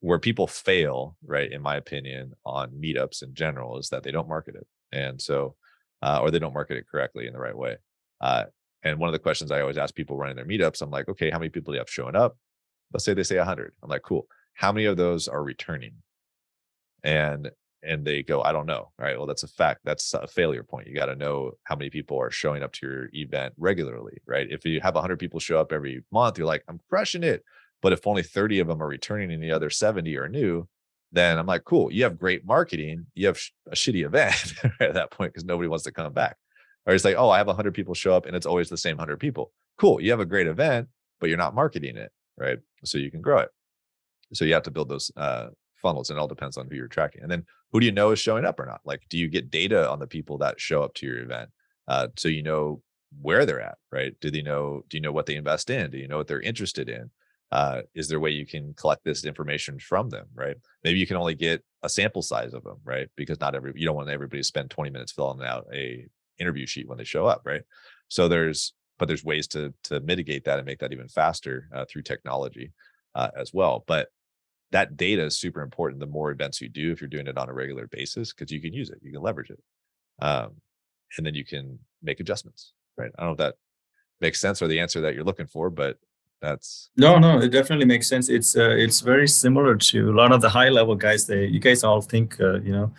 [0.00, 4.28] where people fail right in my opinion on meetups in general is that they don't
[4.28, 5.54] market it and so
[6.02, 7.76] uh, or they don't market it correctly in the right way
[8.20, 8.44] uh
[8.84, 11.30] and one of the questions i always ask people running their meetups i'm like okay
[11.30, 12.36] how many people do you have showing up
[12.92, 15.94] let's say they say 100 i'm like cool how many of those are returning
[17.02, 17.50] and
[17.82, 18.90] and they go, I don't know.
[18.98, 19.16] All right.
[19.16, 19.80] Well, that's a fact.
[19.84, 20.88] That's a failure point.
[20.88, 24.48] You got to know how many people are showing up to your event regularly, right?
[24.50, 27.44] If you have 100 people show up every month, you're like, I'm crushing it.
[27.82, 30.68] But if only 30 of them are returning and the other 70 are new,
[31.12, 31.92] then I'm like, cool.
[31.92, 33.06] You have great marketing.
[33.14, 36.36] You have a shitty event at that point because nobody wants to come back.
[36.86, 38.96] Or it's like, oh, I have 100 people show up and it's always the same
[38.96, 39.52] 100 people.
[39.78, 40.00] Cool.
[40.00, 40.88] You have a great event,
[41.20, 42.58] but you're not marketing it, right?
[42.84, 43.50] So you can grow it.
[44.32, 45.48] So you have to build those uh,
[45.80, 48.10] funnels and it all depends on who you're tracking and then who do you know
[48.10, 50.82] is showing up or not like do you get data on the people that show
[50.82, 51.50] up to your event
[51.86, 52.82] uh, so you know
[53.22, 55.98] where they're at right do they know do you know what they invest in do
[55.98, 57.10] you know what they're interested in
[57.50, 60.56] uh, is there a way you can collect this information from them right?
[60.84, 63.08] Maybe you can only get a sample size of them right?
[63.16, 66.06] Because not every you don't want everybody to spend 20 minutes filling out a
[66.38, 67.62] interview sheet when they show up right?
[68.08, 71.84] So there's but there's ways to to mitigate that and make that even faster uh,
[71.88, 72.72] through technology
[73.14, 73.84] uh, as well.
[73.86, 74.08] But
[74.70, 77.48] that data is super important the more events you do if you're doing it on
[77.48, 79.60] a regular basis because you can use it you can leverage it
[80.20, 80.52] um,
[81.16, 83.10] and then you can make adjustments right?
[83.18, 83.54] I don't know if that
[84.20, 85.96] makes sense or the answer that you're looking for but
[86.40, 90.32] that's no no it definitely makes sense it's uh, it's very similar to a lot
[90.32, 92.92] of the high level guys they you guys all think uh, you know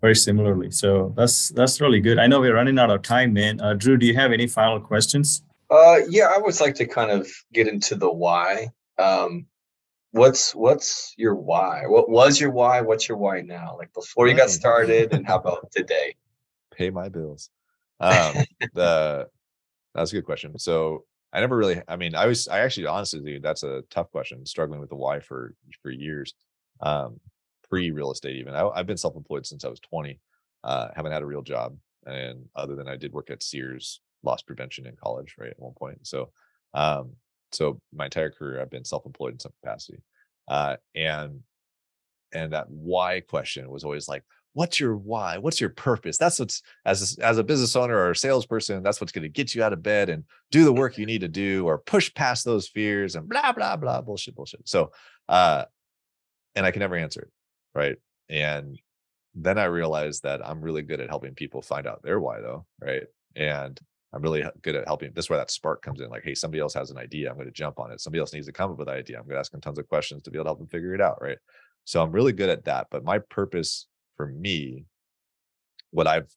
[0.00, 3.60] very similarly so that's that's really good i know we're running out of time man
[3.60, 7.10] uh, drew do you have any final questions uh yeah i would like to kind
[7.10, 8.66] of get into the why
[8.98, 9.46] um
[10.12, 11.82] what's what's your why?
[11.86, 12.80] What was your why?
[12.80, 13.76] What's your why now?
[13.76, 16.16] Like before you got started, and how about today?
[16.74, 17.50] Pay my bills.
[18.00, 19.28] Um, the
[19.94, 20.58] that's a good question.
[20.58, 21.82] So I never really.
[21.88, 22.48] I mean, I was.
[22.48, 24.44] I actually, honestly, dude, that's a tough question.
[24.46, 26.34] Struggling with the why for for years.
[26.80, 27.20] Um,
[27.68, 28.54] pre real estate, even.
[28.54, 30.20] I, have been self employed since I was twenty.
[30.64, 31.76] Uh, haven't had a real job,
[32.06, 35.74] and other than I did work at Sears loss prevention in college, right at one
[35.74, 36.06] point.
[36.06, 36.30] So,
[36.74, 37.12] um,
[37.52, 40.02] so my entire career i've been self-employed in some capacity
[40.48, 41.40] uh, and
[42.32, 44.22] and that why question was always like
[44.54, 48.10] what's your why what's your purpose that's what's as a, as a business owner or
[48.10, 50.98] a salesperson that's what's going to get you out of bed and do the work
[50.98, 54.66] you need to do or push past those fears and blah blah blah bullshit bullshit
[54.68, 54.90] so
[55.28, 55.64] uh
[56.56, 57.30] and i can never answer it
[57.74, 57.96] right
[58.28, 58.80] and
[59.34, 62.66] then i realized that i'm really good at helping people find out their why though
[62.80, 63.04] right
[63.36, 63.78] And
[64.12, 65.12] I'm really good at helping.
[65.12, 66.08] This is where that spark comes in.
[66.08, 67.28] Like, hey, somebody else has an idea.
[67.28, 68.00] I'm going to jump on it.
[68.00, 69.18] Somebody else needs to come up with an idea.
[69.18, 70.94] I'm going to ask them tons of questions to be able to help them figure
[70.94, 71.20] it out.
[71.20, 71.38] Right.
[71.84, 72.86] So I'm really good at that.
[72.90, 73.86] But my purpose
[74.18, 74.84] for me,
[75.90, 76.28] what I've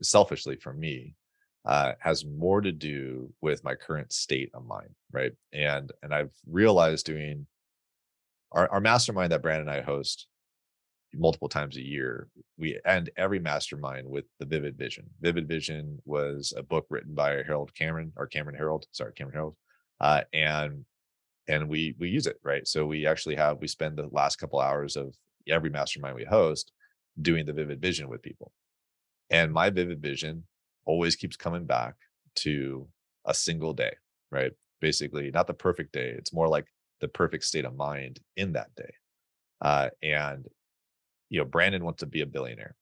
[0.00, 1.16] selfishly for me,
[1.64, 4.90] uh, has more to do with my current state of mind.
[5.10, 5.32] Right.
[5.52, 7.46] And and I've realized doing
[8.52, 10.26] our, our mastermind that Brandon and I host
[11.14, 12.28] multiple times a year.
[12.58, 15.04] We end every mastermind with the Vivid Vision.
[15.20, 19.54] Vivid Vision was a book written by Harold Cameron or Cameron Harold, sorry, Cameron Herold,
[20.00, 20.84] uh, and
[21.48, 22.66] and we we use it right.
[22.66, 25.14] So we actually have we spend the last couple hours of
[25.48, 26.72] every mastermind we host
[27.20, 28.52] doing the Vivid Vision with people,
[29.30, 30.44] and my Vivid Vision
[30.84, 31.94] always keeps coming back
[32.36, 32.88] to
[33.24, 33.94] a single day,
[34.30, 34.52] right?
[34.80, 36.14] Basically, not the perfect day.
[36.16, 36.66] It's more like
[37.00, 38.94] the perfect state of mind in that day.
[39.60, 40.46] Uh, and
[41.28, 42.76] you know, Brandon wants to be a billionaire.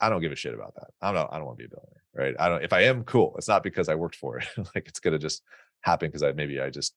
[0.00, 0.88] I don't give a shit about that.
[1.00, 1.28] I don't.
[1.32, 2.34] I don't want to be a billionaire, right?
[2.38, 2.62] I don't.
[2.62, 3.34] If I am, cool.
[3.38, 4.46] It's not because I worked for it.
[4.74, 5.42] like it's gonna just
[5.80, 6.94] happen because I maybe I just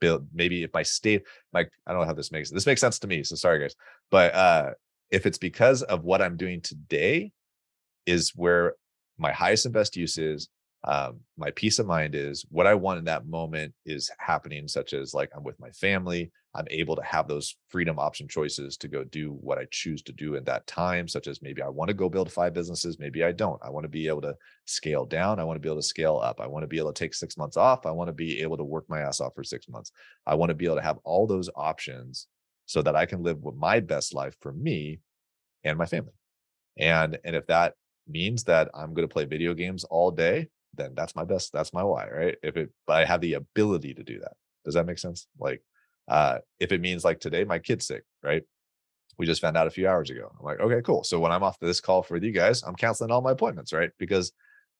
[0.00, 0.26] build.
[0.32, 3.06] Maybe if my state, like I don't know how this makes this makes sense to
[3.06, 3.22] me.
[3.22, 3.76] So sorry, guys.
[4.10, 4.70] But uh
[5.10, 7.32] if it's because of what I'm doing today,
[8.06, 8.74] is where
[9.18, 10.48] my highest and best use is
[10.84, 14.92] um, my peace of mind is what I want in that moment is happening, such
[14.92, 16.30] as like I'm with my family.
[16.54, 20.12] I'm able to have those freedom option choices to go do what I choose to
[20.12, 23.22] do in that time, such as maybe I want to go build five businesses, maybe
[23.22, 23.60] I don't.
[23.62, 25.40] I want to be able to scale down.
[25.40, 26.40] I want to be able to scale up.
[26.40, 27.84] I want to be able to take six months off.
[27.84, 29.92] I want to be able to work my ass off for six months.
[30.26, 32.28] I want to be able to have all those options
[32.68, 35.00] so that I can live with my best life for me
[35.64, 36.12] and my family.
[36.78, 37.74] And and if that
[38.06, 41.72] means that I'm going to play video games all day, then that's my best that's
[41.72, 42.36] my why right?
[42.42, 44.34] If it but i have the ability to do that.
[44.64, 45.26] Does that make sense?
[45.40, 45.62] Like
[46.08, 48.42] uh if it means like today my kid's sick right?
[49.16, 50.30] We just found out a few hours ago.
[50.38, 51.04] I'm like okay cool.
[51.04, 53.90] So when i'm off this call for you guys i'm canceling all my appointments right?
[53.98, 54.30] Because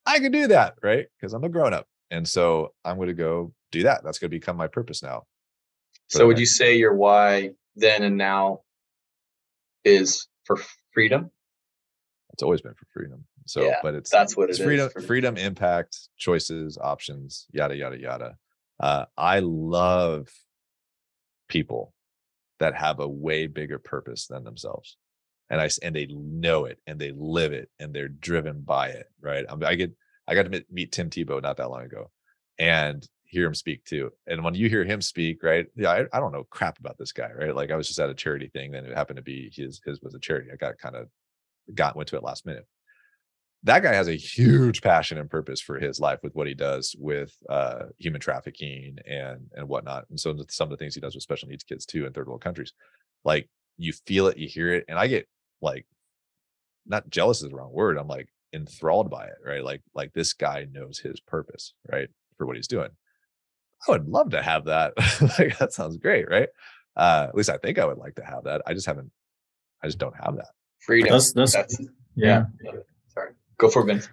[0.04, 1.06] i can do that right?
[1.18, 1.86] Because i'm a grown-up.
[2.10, 4.04] And so i'm going to go do that.
[4.04, 5.24] That's going to become my purpose now.
[6.08, 8.60] So would you say your why then and now
[9.84, 10.56] is for
[10.92, 11.30] freedom
[12.32, 15.06] it's always been for freedom so, yeah, but it's that's what it's it freedom, is
[15.06, 18.36] freedom, impact, choices, options, yada yada yada.
[18.78, 20.28] Uh, I love
[21.48, 21.94] people
[22.60, 24.98] that have a way bigger purpose than themselves,
[25.48, 29.06] and I and they know it and they live it and they're driven by it.
[29.18, 29.46] Right?
[29.48, 29.92] I, I get
[30.26, 32.10] I got to meet Tim Tebow not that long ago,
[32.58, 34.10] and hear him speak too.
[34.26, 35.66] And when you hear him speak, right?
[35.76, 37.54] Yeah, I, I don't know crap about this guy, right?
[37.54, 40.00] Like I was just at a charity thing, then it happened to be his his
[40.00, 40.50] was a charity.
[40.52, 41.08] I got kind of
[41.74, 42.66] got went to it last minute
[43.64, 46.94] that guy has a huge passion and purpose for his life with what he does
[46.98, 50.04] with uh, human trafficking and and whatnot.
[50.10, 52.28] And so some of the things he does with special needs kids too in third
[52.28, 52.72] world countries,
[53.24, 55.28] like you feel it, you hear it, and I get
[55.60, 55.86] like
[56.86, 57.98] not jealous is the wrong word.
[57.98, 59.64] I'm like enthralled by it, right?
[59.64, 62.90] Like like this guy knows his purpose, right, for what he's doing.
[63.86, 64.94] I would love to have that.
[65.38, 66.48] like that sounds great, right?
[66.96, 68.62] Uh, at least I think I would like to have that.
[68.66, 69.10] I just haven't.
[69.82, 70.48] I just don't have that.
[70.80, 71.12] Freedom.
[71.12, 71.80] That's, that's, That's
[72.16, 72.46] yeah.
[73.08, 73.32] Sorry.
[73.58, 74.08] Go for it, Vince.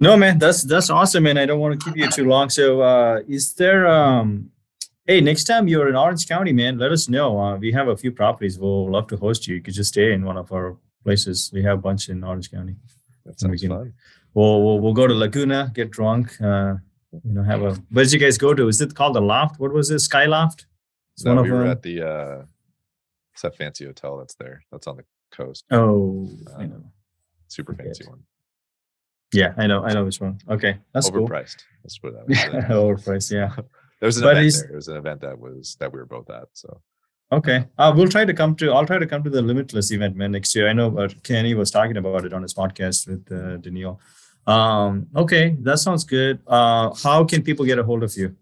[0.00, 2.50] No, man, that's that's awesome, and I don't want to keep you too long.
[2.50, 3.88] So, uh, is there?
[3.88, 4.50] Um,
[5.06, 7.40] hey, next time you're in Orange County, man, let us know.
[7.40, 8.58] Uh, we have a few properties.
[8.58, 9.56] We'll love to host you.
[9.56, 11.50] You could just stay in one of our places.
[11.52, 12.76] We have a bunch in Orange County.
[13.24, 13.92] That sounds can- fun.
[14.34, 16.40] We'll, we'll we'll go to Laguna, get drunk.
[16.40, 16.74] Uh,
[17.12, 17.74] you know, have a.
[17.90, 18.68] Where did you guys go to?
[18.68, 19.58] Is it called the Loft?
[19.58, 19.98] What was it?
[20.00, 20.66] Sky Loft?
[21.14, 21.70] It's No, one we of were them.
[21.72, 22.44] at the uh,
[23.32, 24.62] it's that fancy hotel that's there.
[24.70, 25.64] That's on the coast.
[25.70, 26.84] Oh, I Uh, know.
[27.48, 28.22] Super fancy one.
[29.32, 29.82] Yeah, I know.
[29.84, 30.38] I know which one.
[30.48, 31.28] Okay, that's cool.
[31.28, 31.62] Overpriced.
[31.84, 32.60] Let's put it that way.
[32.60, 33.30] Yeah, overpriced.
[33.30, 33.54] Yeah.
[34.00, 34.70] There was an But event he's- there.
[34.70, 36.46] It was an event that was that we were both at.
[36.52, 36.80] So
[37.32, 37.66] Okay.
[37.76, 38.70] Uh, we'll try to come to.
[38.72, 40.68] I'll try to come to the Limitless event, man, next year.
[40.68, 44.00] I know uh, Kenny was talking about it on his podcast with uh, Daniil.
[44.48, 46.40] Um, okay, that sounds good.
[46.46, 48.34] Uh, how can people get a hold of you?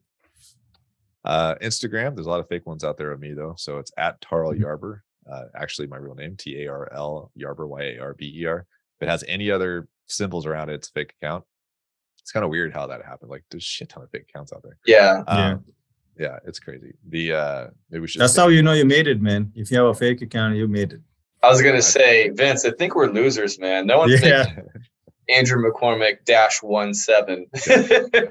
[1.24, 3.54] uh Instagram, there's a lot of fake ones out there of me though.
[3.58, 4.60] So it's at Tarl Mhm.
[4.60, 5.00] Yarber.
[5.28, 8.44] Uh, actually my real name, T A R L Yarber, Y A R B E
[8.46, 8.64] R.
[9.00, 11.42] If it has any other symbols around it, it's a fake account.
[12.20, 13.32] It's kind of weird how that happened.
[13.32, 14.76] Like there's a shit ton of fake accounts out there.
[14.86, 15.24] Yeah.
[15.26, 15.48] Yeah.
[15.54, 15.64] Um,
[16.16, 16.94] yeah, it's crazy.
[17.08, 19.50] The uh maybe we should That's how you know you made it, man.
[19.56, 21.00] If you have a fake account, you made it.
[21.42, 23.84] I was gonna say, Vince, I think we're losers, man.
[23.88, 24.46] No one's Yeah.
[25.26, 27.46] Thinks Andrew McCormick dash one seven.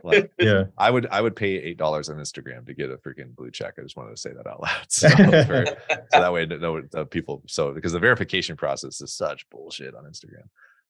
[0.04, 0.66] like Yeah.
[0.78, 3.76] I would I would pay eight dollars on Instagram to get a freaking blue check.
[3.78, 4.76] I just wanted to say that out loud.
[4.90, 9.50] So, for- so that way no uh, people so because the verification process is such
[9.50, 10.48] bullshit on Instagram.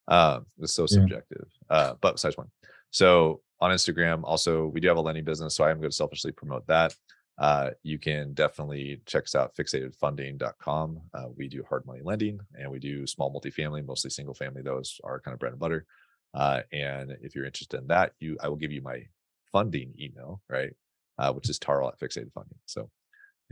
[0.07, 0.87] Um, it's so Yeah.
[0.87, 1.47] subjective.
[1.69, 2.49] Uh, but besides one.
[2.91, 5.95] So on Instagram, also we do have a lending business, so I am going to
[5.95, 6.93] selfishly promote that.
[7.37, 11.01] Uh, you can definitely check us out fixatedfunding.com.
[11.13, 14.61] Uh, we do hard money lending and we do small multifamily, mostly single family.
[14.61, 15.85] Those are kind of bread and butter.
[16.33, 19.03] Uh, and if you're interested in that, you I will give you my
[19.51, 20.71] funding email, right?
[21.17, 22.57] Uh, which is Tarl at Fixated Funding.
[22.65, 22.89] So,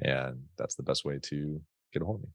[0.02, 1.62] and that's the best way to
[1.94, 2.30] get a hold of me.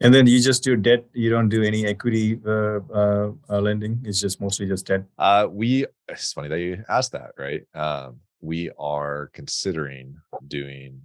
[0.00, 1.04] And then you just do debt.
[1.14, 4.00] You don't do any equity uh, uh, uh, lending.
[4.04, 5.04] It's just mostly just debt.
[5.18, 5.86] Uh, we.
[6.08, 7.62] It's funny that you asked that, right?
[7.74, 10.16] Um, we are considering
[10.46, 11.00] doing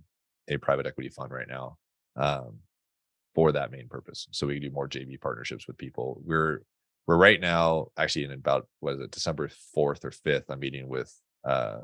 [0.47, 1.77] a private equity fund right now
[2.15, 2.57] um,
[3.33, 4.27] for that main purpose.
[4.31, 6.21] So we can do more JV partnerships with people.
[6.23, 6.61] We're
[7.07, 10.49] we're right now actually in about was it December fourth or fifth.
[10.49, 11.13] I'm meeting with
[11.43, 11.79] uh,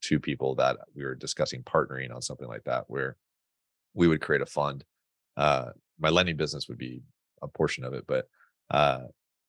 [0.00, 3.16] two people that we were discussing partnering on something like that, where
[3.94, 4.84] we would create a fund.
[5.36, 7.02] Uh, my lending business would be
[7.42, 8.28] a portion of it, but
[8.70, 9.04] uh,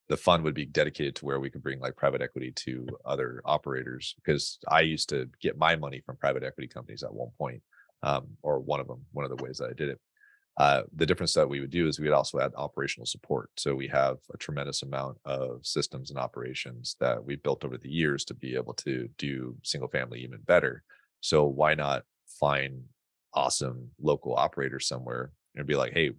[0.09, 3.41] the fund would be dedicated to where we could bring like private equity to other
[3.45, 7.61] operators because I used to get my money from private equity companies at one point,
[8.03, 9.99] um, or one of them, one of the ways that I did it.
[10.57, 13.49] Uh, the difference that we would do is we would also add operational support.
[13.57, 17.89] So we have a tremendous amount of systems and operations that we've built over the
[17.89, 20.83] years to be able to do single family even better.
[21.21, 22.03] So why not
[22.39, 22.81] find
[23.33, 26.11] awesome local operators somewhere and be like, hey,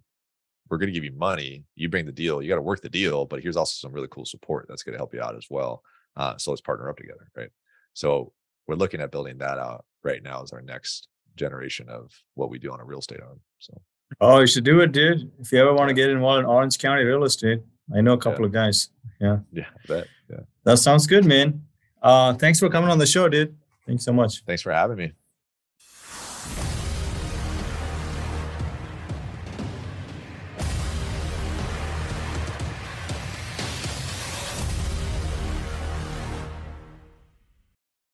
[0.69, 1.65] we're going to give you money.
[1.75, 2.41] You bring the deal.
[2.41, 4.93] You got to work the deal, but here's also some really cool support that's going
[4.93, 5.83] to help you out as well.
[6.15, 7.49] Uh, so let's partner up together, right?
[7.93, 8.33] So
[8.67, 12.59] we're looking at building that out right now as our next generation of what we
[12.59, 13.39] do on a real estate arm.
[13.59, 13.81] So.
[14.21, 15.31] Oh, you should do it, dude.
[15.39, 17.61] If you ever want to get involved in Orange County real estate,
[17.95, 18.47] I know a couple yeah.
[18.47, 18.89] of guys.
[19.19, 19.37] Yeah.
[19.51, 19.65] Yeah.
[19.87, 20.39] That, yeah.
[20.63, 21.63] That sounds good, man.
[22.01, 23.55] Uh, thanks for coming on the show, dude.
[23.85, 24.43] Thanks so much.
[24.45, 25.11] Thanks for having me.